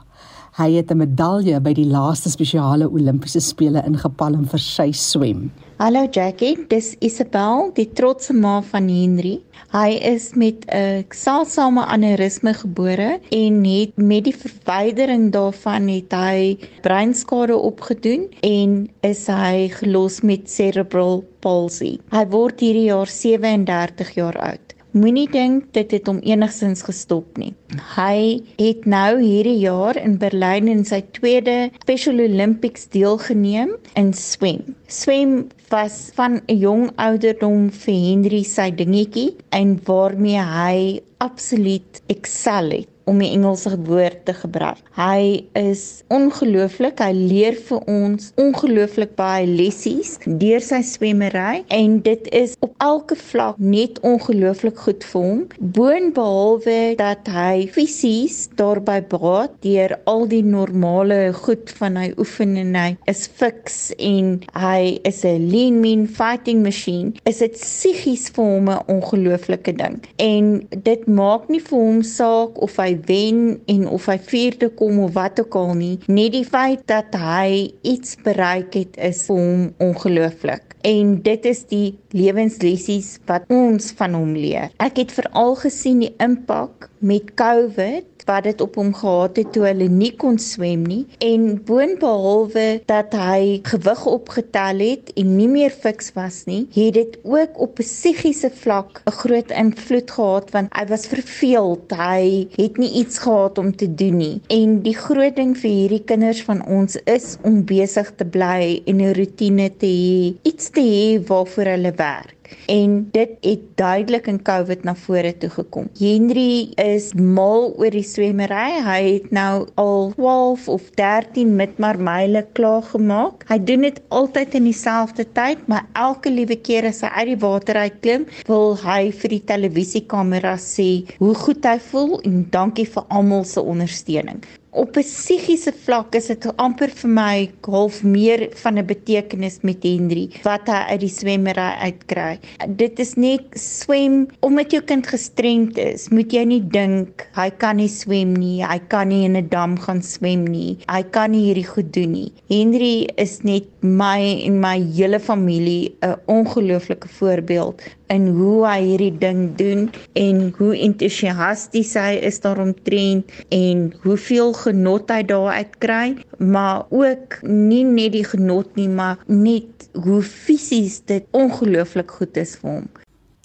Hy 0.58 0.72
het 0.72 0.92
'n 0.92 0.98
medalje 0.98 1.60
by 1.62 1.74
die 1.74 1.88
laaste 1.88 2.30
spesiale 2.30 2.92
Olimpiese 2.92 3.40
spele 3.40 3.84
ingepalm 3.86 4.46
vir 4.46 4.60
sy 4.60 4.92
swem. 4.92 5.52
Hallo 5.80 6.10
Jackie, 6.12 6.66
dis 6.68 6.90
Isabel, 7.00 7.70
die 7.72 7.86
trotse 7.96 8.34
ma 8.36 8.58
van 8.68 8.90
Henry. 8.92 9.38
Hy 9.72 9.94
is 10.10 10.26
met 10.36 10.66
'n 10.68 11.06
seldsame 11.16 11.86
aneurisme 11.86 12.52
gebore 12.54 13.22
en 13.32 13.64
het 13.64 13.96
met 13.96 14.26
die 14.28 14.36
verwydering 14.36 15.32
daarvan 15.32 15.88
het 15.88 16.12
hy 16.12 16.58
breinskade 16.84 17.56
opgedoen 17.56 18.28
en 18.44 18.90
is 19.02 19.28
hy 19.28 19.70
gelos 19.80 20.20
met 20.22 20.52
cerebral 20.52 21.24
palsy. 21.40 21.96
Hy 22.12 22.26
word 22.28 22.60
hierdie 22.60 22.92
jaar 22.92 23.08
37 23.08 24.12
jaar 24.20 24.36
oud. 24.52 24.76
Moenie 24.98 25.28
dink 25.30 25.68
dit 25.78 25.92
het 25.94 26.08
hom 26.10 26.18
enigsins 26.26 26.82
gestop 26.82 27.38
nie. 27.38 27.52
Hy 27.94 28.42
het 28.58 28.88
nou 28.90 29.20
hierdie 29.22 29.60
jaar 29.62 30.00
in 30.02 30.16
Berlyn 30.18 30.72
in 30.72 30.82
sy 30.88 31.04
tweede 31.14 31.70
Special 31.84 32.18
Olympics 32.24 32.88
deelgeneem 32.90 33.76
in 34.00 34.10
swem. 34.18 34.64
Swem 34.90 35.44
was 35.70 36.10
van 36.18 36.42
'n 36.42 36.58
jong 36.58 36.90
ouderdom 36.98 37.70
vir 37.70 38.00
Henry 38.08 38.44
sy 38.44 38.72
dingetjie 38.72 39.36
en 39.54 39.78
waarmee 39.86 40.42
hy 40.42 41.02
absoluut 41.22 42.02
excel 42.08 42.72
het 42.72 42.90
om 43.10 43.20
die 43.22 43.32
Engelse 43.34 43.74
woord 43.88 44.26
te 44.28 44.36
gebruik. 44.38 44.82
Hy 44.98 45.46
is 45.58 46.04
ongelooflik. 46.14 47.02
Hy 47.02 47.14
leer 47.16 47.58
vir 47.70 47.84
ons 47.90 48.32
ongelooflik 48.40 49.16
baie 49.18 49.48
lessies 49.50 50.18
deur 50.26 50.62
sy 50.64 50.82
swemmery 50.86 51.64
en 51.74 52.00
dit 52.06 52.30
is 52.36 52.56
op 52.66 52.76
elke 52.84 53.18
vlak 53.20 53.58
net 53.60 54.00
ongelooflik 54.06 54.78
goed 54.86 55.06
vir 55.12 55.26
hom. 55.26 55.42
Boonbehalwe 55.60 56.80
dat 57.00 57.30
hy 57.34 57.68
fisies 57.74 58.48
daarby 58.60 59.00
baat 59.12 59.56
deur 59.66 59.96
al 60.10 60.28
die 60.30 60.44
normale 60.46 61.20
goed 61.42 61.72
van 61.80 61.98
hy 62.00 62.10
oefen 62.20 62.56
en 62.60 62.76
hy 62.78 62.90
is 63.12 63.26
fiks 63.40 63.80
en 63.98 64.38
hy 64.54 65.00
is 65.08 65.24
'n 65.26 65.50
lean 65.52 65.80
mean 65.82 66.08
fighting 66.08 66.64
machine. 66.64 67.14
Is 67.26 67.40
dit 67.40 67.58
psigies 67.58 68.30
vir 68.36 68.46
hom 68.46 68.70
'n 68.70 68.84
ongelooflike 68.88 69.74
ding. 69.76 70.00
En 70.18 70.68
dit 70.70 71.08
maak 71.08 71.50
nie 71.50 71.62
vir 71.62 71.80
hom 71.80 72.02
saak 72.04 72.62
of 72.62 72.78
hy 72.78 72.99
wen 73.08 73.60
en 73.72 73.88
of 73.88 74.08
hy 74.12 74.18
vierde 74.32 74.70
kom 74.80 75.00
of 75.04 75.14
wat 75.14 75.40
ook 75.40 75.56
al 75.56 75.74
nie, 75.78 75.96
net 76.08 76.34
die 76.36 76.46
feit 76.46 76.86
dat 76.92 77.16
hy 77.16 77.72
iets 77.82 78.18
bereik 78.26 78.76
het 78.78 79.00
is 79.10 79.26
vir 79.28 79.40
hom 79.40 79.70
ongelooflik. 79.90 80.76
En 80.88 81.18
dit 81.24 81.46
is 81.46 81.66
die 81.68 81.98
lewenslessies 82.16 83.18
wat 83.28 83.50
ons 83.52 83.92
van 84.00 84.16
hom 84.16 84.32
leer. 84.38 84.70
Ek 84.80 85.02
het 85.02 85.12
veral 85.12 85.58
gesien 85.60 86.06
die 86.06 86.14
impak 86.24 86.88
met 87.04 87.34
COVID 87.40 88.19
wat 88.30 88.46
dit 88.50 88.62
op 88.62 88.78
hom 88.80 88.94
gehad 88.94 89.38
het 89.42 89.52
toe 89.56 89.66
hulle 89.66 89.90
nie 89.90 90.12
kon 90.22 90.38
swem 90.42 90.86
nie 90.86 91.02
en 91.26 91.48
boonbehalwe 91.66 92.68
dat 92.90 93.16
hy 93.18 93.60
gewig 93.66 94.06
opgetel 94.06 94.84
het 94.86 95.12
en 95.18 95.36
nie 95.38 95.50
meer 95.50 95.74
fiks 95.74 96.14
was 96.18 96.44
nie, 96.50 96.62
het 96.76 96.94
dit 96.94 97.18
ook 97.24 97.58
op 97.66 97.80
'n 97.80 97.84
psigiese 97.84 98.52
vlak 98.62 99.02
'n 99.06 99.18
groot 99.22 99.52
invloed 99.64 100.12
gehad 100.12 100.52
want 100.52 100.74
hy 100.78 100.86
was 100.94 101.06
verveeld. 101.08 101.92
Hy 101.92 102.48
het 102.56 102.78
nie 102.78 102.92
iets 103.02 103.18
gehad 103.20 103.58
om 103.58 103.76
te 103.76 103.96
doen 103.96 104.18
nie. 104.18 104.42
En 104.48 104.82
die 104.82 104.96
groot 104.96 105.36
ding 105.36 105.58
vir 105.58 105.72
hierdie 105.72 106.04
kinders 106.04 106.44
van 106.44 106.66
ons 106.66 106.98
is 107.06 107.38
om 107.44 107.66
besig 107.66 108.12
te 108.16 108.26
bly 108.26 108.82
en 108.86 109.02
'n 109.02 109.14
rotine 109.14 109.70
te 109.78 109.86
hê, 109.86 110.36
iets 110.44 110.70
te 110.70 110.82
hê 110.82 111.24
waarvoor 111.28 111.66
hulle 111.66 111.94
werk 111.96 112.39
en 112.72 112.96
dit 113.14 113.36
het 113.46 113.64
duidelik 113.80 114.28
in 114.32 114.42
COVID 114.46 114.84
na 114.88 114.96
vore 114.96 115.32
toe 115.42 115.50
gekom. 115.54 115.90
Henry 116.00 116.72
is 116.82 117.12
mal 117.14 117.72
oor 117.78 117.94
die 117.94 118.06
swemmery. 118.06 118.80
Hy 118.86 119.00
het 119.08 119.32
nou 119.36 119.68
al 119.82 120.12
12 120.18 120.68
of 120.76 120.90
13 121.00 121.56
midmarmyle 121.60 122.46
klaar 122.58 122.86
gemaak. 122.92 123.46
Hy 123.50 123.60
doen 123.64 123.88
dit 123.88 124.02
altyd 124.10 124.60
in 124.60 124.70
dieselfde 124.70 125.26
tyd, 125.38 125.66
maar 125.72 125.88
elke 125.94 126.32
liewe 126.34 126.60
keer 126.60 126.90
as 126.90 127.02
hy 127.06 127.12
uit 127.20 127.34
die 127.34 127.42
water 127.44 127.82
uitklim, 127.86 128.28
wil 128.50 128.76
hy 128.84 129.02
vir 129.22 129.36
die 129.38 129.44
televisiekamera 129.54 130.56
sê 130.62 130.90
hoe 131.20 131.36
goed 131.46 131.66
hy 131.68 131.78
voel 131.92 132.18
en 132.24 132.42
dankie 132.54 132.88
vir 132.90 133.06
almal 133.10 133.46
se 133.48 133.62
ondersteuning 133.62 134.42
op 134.72 134.98
'n 134.98 135.02
psigiese 135.02 135.74
vlak 135.74 136.16
is 136.16 136.28
dit 136.28 136.46
amper 136.58 136.92
vir 137.02 137.10
my 137.10 137.50
half 137.66 138.04
meer 138.04 138.50
van 138.62 138.78
'n 138.78 138.86
betekenis 138.86 139.58
met 139.62 139.84
Henry 139.84 140.30
wat 140.44 140.68
hy 140.68 140.82
uit 140.92 141.00
die 141.00 141.10
swemmery 141.10 141.70
uitkry. 141.82 142.40
Dit 142.68 143.00
is 143.00 143.14
net 143.16 143.42
swem 143.54 144.28
omdat 144.40 144.72
jou 144.72 144.82
kind 144.82 145.08
gestremd 145.08 145.78
is, 145.78 146.10
moet 146.10 146.32
jy 146.32 146.44
nie 146.44 146.62
dink 146.62 147.28
hy 147.34 147.50
kan 147.50 147.78
nie 147.78 147.88
swem 147.88 148.34
nie, 148.34 148.64
hy 148.64 148.80
kan 148.88 149.08
nie 149.08 149.26
in 149.26 149.38
'n 149.38 149.50
dam 149.50 149.78
gaan 149.78 150.02
swem 150.02 150.46
nie, 150.46 150.78
hy 150.88 151.04
kan 151.04 151.32
nie 151.32 151.46
hierdie 151.46 151.68
goed 151.68 151.94
doen 151.94 152.12
nie. 152.12 152.32
Henry 152.50 153.10
is 153.18 153.42
net 153.44 153.66
my 153.82 154.42
en 154.46 154.60
my 154.60 154.78
hele 154.96 155.20
familie 155.20 155.96
'n 156.02 156.16
ongelooflike 156.28 157.08
voorbeeld 157.08 157.82
in 158.14 158.28
hoe 158.36 158.64
hy 158.66 158.80
hierdie 158.84 159.14
ding 159.22 159.42
doen 159.60 159.88
en 160.20 160.42
hoe 160.58 160.72
entoesiasties 160.78 161.94
hy 162.00 162.18
is 162.30 162.42
daaromtrent 162.44 163.30
en 163.54 163.84
hoeveel 164.04 164.54
genot 164.58 165.12
hy 165.14 165.22
daaruit 165.30 165.76
kry, 165.84 166.08
maar 166.38 166.86
ook 166.90 167.40
nie 167.46 167.84
net 167.88 168.16
die 168.18 168.26
genot 168.26 168.74
nie, 168.80 168.90
maar 168.90 169.22
net 169.28 169.90
hoe 169.94 170.22
fisies 170.26 171.00
dit 171.10 171.26
ongelooflik 171.38 172.12
goed 172.20 172.38
is 172.42 172.58
vir 172.62 172.80
hom. 172.80 172.90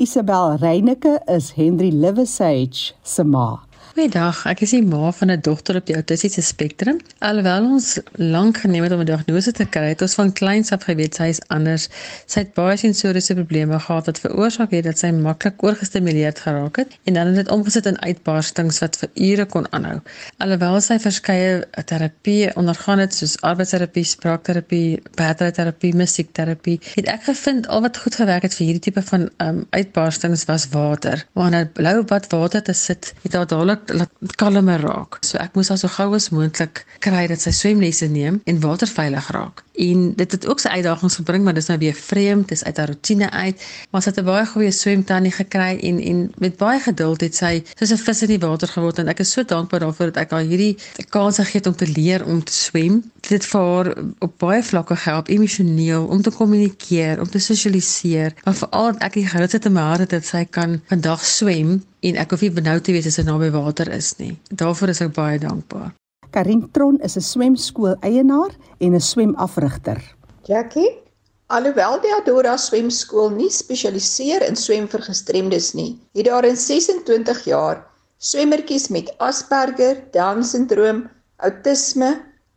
Isabel 0.02 0.56
Reyneke 0.58 1.20
is 1.30 1.52
Henry 1.54 1.92
Livesage 1.94 2.94
se 3.02 3.22
ma. 3.22 3.62
Goeiedag, 3.94 4.40
ek 4.50 4.64
is 4.66 4.72
die 4.74 4.80
ma 4.82 5.12
van 5.14 5.30
'n 5.30 5.40
dogter 5.46 5.76
op 5.78 5.84
die 5.86 5.94
autistiese 5.94 6.42
spektrum. 6.42 6.96
Alhoewel 7.22 7.66
ons 7.76 8.00
lank 8.18 8.56
geneem 8.58 8.82
het 8.82 8.92
om 8.92 9.00
'n 9.00 9.06
diagnose 9.06 9.52
te 9.52 9.64
kry, 9.64 9.92
het 9.92 10.02
ons 10.02 10.14
van 10.14 10.32
kleins 10.32 10.72
af 10.72 10.82
geweet 10.82 11.14
sy 11.14 11.28
is 11.30 11.40
anders. 11.46 11.88
Sy 12.26 12.40
het 12.40 12.54
baie 12.54 12.76
sensoriese 12.76 13.34
probleme 13.34 13.78
gehad 13.78 14.06
wat 14.06 14.18
veroorsaak 14.18 14.72
het 14.72 14.84
dat 14.84 14.98
sy 14.98 15.10
maklik 15.10 15.62
oorgestimuleerd 15.62 16.38
geraak 16.38 16.76
het 16.76 16.98
en 17.04 17.14
dan 17.14 17.26
het 17.26 17.36
dit 17.36 17.48
omgesit 17.48 17.86
in 17.86 18.00
uitbarstings 18.00 18.78
wat 18.78 18.96
vir 18.96 19.10
ure 19.14 19.44
kon 19.46 19.66
aanhou. 19.70 20.00
Alhoewel 20.38 20.80
sy 20.80 20.98
verskeie 20.98 21.64
terapie 21.84 22.50
ondergaan 22.56 22.98
het 22.98 23.14
soos 23.14 23.40
arbeidsterapie, 23.40 24.04
spraakterapie, 24.04 25.02
paartterapie, 25.14 25.94
musiekterapie, 25.94 26.80
het 26.94 27.06
ek 27.06 27.22
gevind 27.22 27.68
al 27.68 27.80
wat 27.80 27.96
goed 27.96 28.14
gewerk 28.14 28.42
het 28.42 28.54
vir 28.54 28.66
hierdie 28.66 28.90
tipe 28.90 29.02
van 29.02 29.30
um, 29.38 29.66
uitbarstings 29.70 30.44
was 30.44 30.68
water. 30.68 31.24
Wanneer 31.32 31.66
blou 31.66 32.02
bad 32.02 32.26
water 32.32 32.62
te 32.62 32.72
sit, 32.72 33.14
het 33.22 33.32
haar 33.32 33.46
dadelik 33.46 33.83
laat 33.92 34.10
kalmer 34.36 34.80
raak. 34.80 35.18
So 35.20 35.38
ek 35.38 35.54
moes 35.54 35.68
haar 35.68 35.78
so 35.78 35.88
gou 35.88 36.14
as 36.14 36.30
moontlik 36.30 36.84
kry 37.04 37.26
dat 37.30 37.40
sy 37.40 37.50
swemlesse 37.50 38.08
neem 38.08 38.40
en 38.44 38.60
waterveilig 38.60 39.30
raak. 39.34 39.64
En 39.74 40.14
dit 40.14 40.30
het 40.30 40.46
ook 40.46 40.60
sy 40.62 40.68
uitdagings 40.68 41.16
gebring, 41.18 41.42
maar 41.44 41.54
dis 41.54 41.66
nou 41.66 41.78
weer 41.78 41.96
vreemd, 41.98 42.48
dis 42.48 42.64
uit 42.64 42.76
haar 42.76 42.92
rotine 42.92 43.30
uit. 43.30 43.64
Maar 43.90 44.02
sy 44.02 44.08
het 44.08 44.20
'n 44.20 44.24
baie 44.24 44.46
goeie 44.46 44.70
swemtannie 44.70 45.32
gekry 45.32 45.78
en 45.82 45.98
en 46.00 46.32
met 46.38 46.56
baie 46.56 46.80
geduld 46.80 47.20
het 47.20 47.34
sy 47.34 47.64
soos 47.74 47.90
'n 47.90 48.04
vis 48.06 48.22
in 48.22 48.28
die 48.28 48.38
water 48.46 48.68
geword 48.68 48.98
en 48.98 49.08
ek 49.08 49.20
is 49.20 49.32
so 49.32 49.42
dankbaar 49.42 49.80
daarvoor 49.80 50.12
dat 50.12 50.16
ek 50.16 50.30
haar 50.30 50.42
hierdie 50.42 50.78
kans 51.08 51.36
gegee 51.36 51.58
het 51.58 51.66
om 51.66 51.76
te 51.76 51.86
leer 51.86 52.24
om 52.26 52.44
te 52.44 52.52
swem. 52.52 53.02
Dit 53.20 53.46
vir 53.46 53.60
haar 53.60 53.94
op 54.18 54.38
baie 54.38 54.62
vlakke 54.62 54.94
help, 54.98 55.28
emosioneel, 55.28 56.06
om 56.06 56.22
te 56.22 56.30
kommunikeer, 56.30 57.20
om 57.20 57.28
te 57.30 57.38
sosialiseer, 57.38 58.34
maar 58.44 58.54
veral 58.54 58.96
ek 58.98 59.14
het 59.14 59.26
gerus 59.26 59.52
het 59.52 59.64
in 59.64 59.72
my 59.72 59.80
hart 59.80 60.10
dat 60.10 60.24
sy 60.24 60.44
kan 60.44 60.80
vandag 60.86 61.24
swem 61.24 61.82
en 62.04 62.18
ek 62.20 62.34
hoef 62.34 62.42
nie 62.44 62.56
benoud 62.58 62.84
te 62.84 62.92
wees 62.92 63.06
as 63.08 63.16
sy 63.18 63.24
naby 63.26 63.48
water 63.54 63.88
is 63.96 64.12
nie. 64.18 64.34
Daarvoor 64.50 64.92
is 64.92 65.00
ek 65.04 65.14
baie 65.16 65.38
dankbaar. 65.40 65.94
Karin 66.34 66.66
Tron 66.74 66.98
is 67.06 67.16
'n 67.16 67.24
swemskool 67.24 67.96
eienaar 68.02 68.52
en 68.80 68.94
'n 68.94 69.00
swemafrigter. 69.00 70.00
Jackie, 70.44 70.90
alhoewel 71.48 72.00
die 72.00 72.12
Adora 72.18 72.56
swemskool 72.56 73.30
nie 73.30 73.50
spesialiseer 73.50 74.42
in 74.42 74.56
swem 74.56 74.88
vir 74.88 75.00
gestremdes 75.00 75.74
nie, 75.74 75.98
het 76.14 76.26
daar 76.26 76.44
in 76.44 76.56
26 76.56 77.44
jaar 77.44 77.84
swemmertjies 78.18 78.88
met 78.88 79.14
Asperger, 79.18 79.96
Down-sindroom, 80.12 81.08
outisme, 81.36 82.10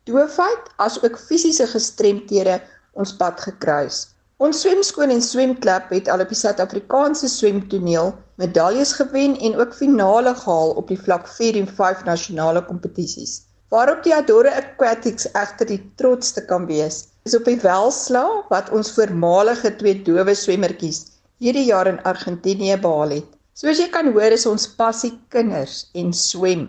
doofheid 0.07 0.69
asook 0.77 1.17
fisiese 1.19 1.67
gestremthede 1.67 2.62
ons 2.93 3.15
pad 3.17 3.39
gekruis. 3.39 4.07
Ons 4.45 4.60
swemskool 4.62 5.10
en 5.10 5.21
swemklub 5.26 5.88
het 5.89 6.10
al 6.13 6.21
op 6.21 6.30
die 6.30 6.38
Suid-Afrikaanse 6.38 7.26
swemtoneel 7.34 8.12
medaljes 8.38 8.91
gewen 9.00 9.32
en 9.47 9.56
ook 9.58 9.73
finale 9.73 10.34
gehaal 10.38 10.76
op 10.82 10.91
die 10.93 10.97
vlak 11.06 11.26
4 11.38 11.58
en 11.62 11.69
5 11.80 12.04
nasionale 12.06 12.62
kompetisies. 12.67 13.32
Waarop 13.73 14.04
die 14.06 14.13
Adore 14.13 14.52
Aquatics 14.60 15.26
egter 15.32 15.71
die 15.71 15.80
trotsste 15.97 16.43
kan 16.45 16.67
wees, 16.69 17.00
is 17.26 17.34
op 17.34 17.50
die 17.50 17.58
Welsla 17.63 18.23
wat 18.52 18.69
ons 18.69 18.93
voormalige 18.93 19.73
twee 19.82 19.97
dowe 20.06 20.36
swemmertjies 20.38 21.02
hierdie 21.41 21.65
jaar 21.71 21.89
in 21.89 21.97
Argentinië 22.12 22.78
behaal 22.86 23.15
het. 23.17 23.34
Soos 23.58 23.82
jy 23.82 23.88
kan 23.93 24.12
hoor 24.13 24.38
is 24.38 24.45
ons 24.50 24.69
passie 24.78 25.15
kinders 25.34 25.88
en 25.97 26.13
swem. 26.13 26.67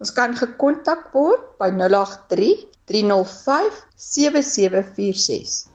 Ons 0.00 0.12
kan 0.16 0.32
gekontak 0.40 1.10
word 1.12 1.44
by 1.60 1.68
083 1.76 2.64
305 2.88 3.84
7746. 4.08 5.69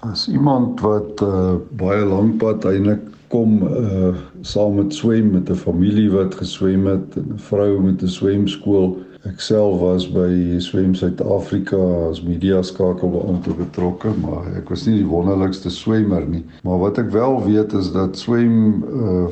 As 0.00 0.28
iemand 0.28 0.80
wat 0.80 1.20
uh, 1.22 1.56
baie 1.74 2.04
lank 2.06 2.36
pad 2.38 2.64
eintlik 2.70 3.02
kom 3.28 3.62
uh 3.66 4.14
saam 4.46 4.76
met 4.78 4.94
swem 4.94 5.32
met 5.34 5.50
'n 5.50 5.58
familie 5.58 6.10
wat 6.10 6.34
geswem 6.34 6.86
het, 6.86 7.16
'n 7.16 7.34
vrou 7.36 7.80
met 7.82 8.02
'n 8.02 8.08
swemskool. 8.08 8.96
Ek 9.26 9.40
self 9.40 9.80
was 9.80 10.06
by 10.06 10.58
Swem 10.58 10.94
Suid-Afrika 10.94 11.76
as 12.08 12.22
media 12.22 12.62
skakelbeampte 12.62 13.50
betrokke, 13.58 14.12
maar 14.22 14.46
ek 14.56 14.68
was 14.70 14.86
nie 14.86 14.94
die 15.02 15.08
wonderlikste 15.10 15.70
swemmer 15.70 16.22
nie. 16.28 16.44
Maar 16.62 16.78
wat 16.78 16.98
ek 16.98 17.10
wel 17.10 17.42
weet 17.44 17.72
is 17.72 17.92
dat 17.92 18.18
swem 18.18 18.84
uh 18.86 19.26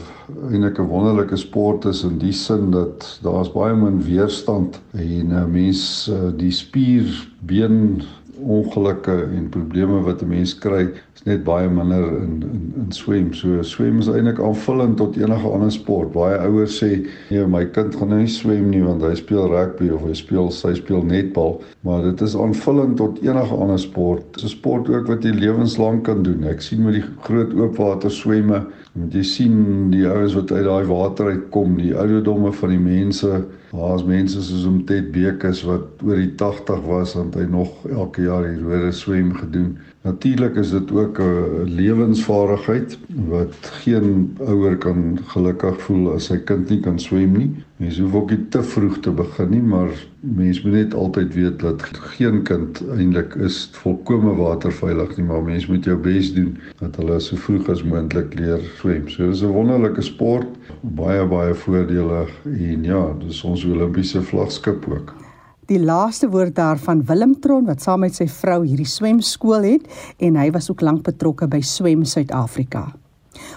eintlik 0.51 0.79
'n 0.79 0.91
wonderlike 0.91 1.37
sport 1.37 1.85
is 1.85 2.03
in 2.03 2.19
die 2.19 2.33
sin 2.33 2.71
dat 2.71 3.21
daar's 3.23 3.53
baie 3.53 3.75
min 3.75 4.03
weerstand 4.03 4.81
en 4.93 5.29
'n 5.29 5.33
uh, 5.33 5.47
mens 5.47 6.11
uh, 6.13 6.31
die 6.37 6.51
spier 6.53 7.07
been 7.47 8.03
ongelukke 8.41 9.15
en 9.37 9.49
probleme 9.49 10.01
wat 10.05 10.23
'n 10.23 10.29
mens 10.29 10.55
kry 10.59 10.89
is 11.15 11.23
net 11.25 11.45
baie 11.45 11.69
minder 11.69 12.07
in 12.23 12.43
in 12.43 12.73
in 12.77 12.93
swem. 12.93 13.33
So 13.35 13.63
swem 13.63 13.99
is 13.99 14.09
eintlik 14.09 14.41
aanvullend 14.41 14.97
tot 14.97 15.17
enige 15.17 15.49
ander 15.49 15.73
sport. 15.73 16.13
Baie 16.13 16.39
ouers 16.39 16.83
sê, 16.83 17.07
"Nee, 17.31 17.47
my 17.47 17.65
kind 17.65 17.95
gaan 17.97 18.09
nou 18.09 18.19
nie 18.19 18.29
swem 18.29 18.71
nie 18.71 18.83
want 18.83 19.03
hy 19.03 19.15
speel 19.15 19.49
rugby 19.49 19.89
of 19.91 20.03
hy 20.03 20.15
speel 20.15 20.51
sy 20.51 20.75
speel 20.75 21.03
netbal." 21.03 21.63
Maar 21.81 22.03
dit 22.03 22.21
is 22.21 22.37
aanvullend 22.37 22.97
tot 22.97 23.23
enige 23.23 23.55
ander 23.55 23.79
sport. 23.79 24.23
Dit 24.33 24.45
is 24.45 24.45
'n 24.45 24.57
sport 24.57 24.89
ook 24.89 25.07
wat 25.07 25.23
jy 25.23 25.31
lewenslank 25.31 26.05
kan 26.05 26.23
doen. 26.23 26.45
Ek 26.45 26.61
sien 26.61 26.85
met 26.85 26.95
die 26.95 27.05
groot 27.23 27.55
oopwater 27.55 28.11
swemme, 28.11 28.67
jy 29.13 29.23
sien 29.27 29.57
die 29.93 30.07
ouens 30.09 30.35
wat 30.39 30.53
uit 30.53 30.65
daai 30.65 30.87
water 30.89 31.31
uitkom, 31.35 31.77
die 31.81 31.95
ouderdomme 31.97 32.53
van 32.53 32.73
die 32.73 32.81
mense 32.81 33.45
Daar's 33.77 34.05
mense 34.05 34.41
soos 34.43 34.65
om 34.65 34.79
Ted 34.87 35.11
Bekes 35.13 35.61
wat 35.67 36.03
oor 36.07 36.21
die 36.21 36.33
80 36.39 36.85
was 36.87 37.15
en 37.19 37.33
hy 37.35 37.45
nog 37.51 37.73
elke 37.91 38.23
jaar 38.25 38.47
die 38.47 38.63
rode 38.63 38.93
swem 38.95 39.33
gedoen. 39.37 39.75
Natuurlik 40.07 40.55
is 40.57 40.71
dit 40.71 40.93
ook 40.93 41.19
'n 41.19 41.63
lewensvaardigheid 41.65 42.99
wat 43.29 43.55
geen 43.61 44.37
ouer 44.39 44.77
kan 44.77 45.19
gelukkig 45.27 45.81
voel 45.81 46.13
as 46.13 46.29
sy 46.31 46.37
kind 46.39 46.71
nie 46.71 46.81
kan 46.81 46.99
swem 46.99 47.33
nie. 47.33 47.51
Mens 47.77 47.99
hoef 47.99 48.15
ook 48.15 48.31
nie 48.31 48.49
te 48.49 48.63
vroeg 48.63 49.01
te 49.01 49.11
begin 49.11 49.51
nie, 49.51 49.63
maar 49.63 49.91
mens 50.21 50.63
moet 50.63 50.73
net 50.73 50.95
altyd 50.95 51.35
weet 51.35 51.59
dat 51.59 51.83
geen 51.83 52.43
kind 52.43 52.83
eintlik 52.99 53.35
is 53.35 53.71
volkome 53.73 54.35
waterveilig 54.35 55.17
nie, 55.17 55.27
maar 55.27 55.43
mens 55.43 55.67
moet 55.67 55.85
jou 55.85 55.99
bes 55.99 56.33
doen 56.35 56.57
dat 56.79 56.97
hulle 56.97 57.21
so 57.21 57.37
vroeg 57.37 57.69
as 57.69 57.83
moontlik 57.83 58.39
leer 58.39 58.63
swem. 58.79 59.09
So 59.09 59.27
dis 59.27 59.43
'n 59.43 59.55
wonderlike 59.59 60.03
sport, 60.03 60.47
baie 60.81 61.27
baie 61.27 61.55
voordele 61.55 62.27
en 62.45 62.85
ja, 62.85 63.15
dis 63.27 63.45
ons 63.45 63.67
Olimpiese 63.67 64.23
vlaggenskap 64.23 64.87
ook. 64.89 65.26
Die 65.67 65.81
laaste 65.83 66.29
woord 66.31 66.55
daarvan 66.55 67.01
Willem 67.09 67.33
Tron 67.43 67.65
wat 67.67 67.83
saam 67.83 68.05
met 68.05 68.15
sy 68.15 68.29
vrou 68.31 68.61
hierdie 68.63 68.87
swemskool 68.87 69.65
het 69.67 69.83
en 70.23 70.37
hy 70.39 70.55
was 70.55 70.71
ook 70.71 70.79
lank 70.87 71.03
betrokke 71.09 71.49
by 71.51 71.59
Swem 71.61 72.05
Suid-Afrika. 72.07 72.95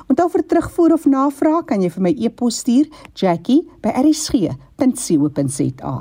Onthou 0.09 0.25
vir 0.33 0.41
terugvoer 0.49 0.97
of 0.97 1.05
navraag 1.05 1.69
kan 1.69 1.85
jy 1.85 1.89
vir 1.93 2.03
my 2.07 2.13
e-pos 2.17 2.57
stuur 2.63 2.89
jackie@rsg.co.za. 3.13 5.97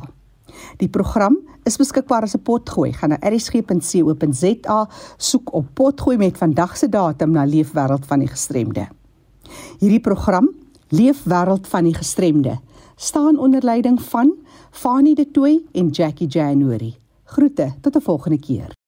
Die 0.80 0.88
program 0.88 1.36
is 1.68 1.76
beskikbaar 1.76 2.24
as 2.24 2.34
'n 2.34 2.42
potgooi. 2.42 2.92
Gaan 2.92 3.10
na 3.10 3.18
rsg.co.za, 3.20 4.88
soek 5.18 5.52
op 5.52 5.66
potgooi 5.74 6.16
met 6.16 6.38
vandag 6.38 6.76
se 6.76 6.88
datum 6.88 7.30
na 7.30 7.44
Leefwêreld 7.44 8.06
van 8.06 8.18
die 8.18 8.28
Gestremde. 8.28 8.88
Hierdie 9.78 10.00
program, 10.00 10.48
Leefwêreld 10.88 11.68
van 11.68 11.84
die 11.84 11.94
Gestremde, 11.94 12.58
staan 13.00 13.38
onder 13.38 13.64
leiding 13.64 14.02
van 14.02 14.34
Fanie 14.70 15.14
De 15.14 15.30
Tooy 15.30 15.62
en 15.72 15.88
Jackie 15.88 16.28
January. 16.28 16.96
Groete 17.24 17.74
tot 17.80 17.96
'n 17.96 18.00
volgende 18.00 18.38
keer. 18.38 18.78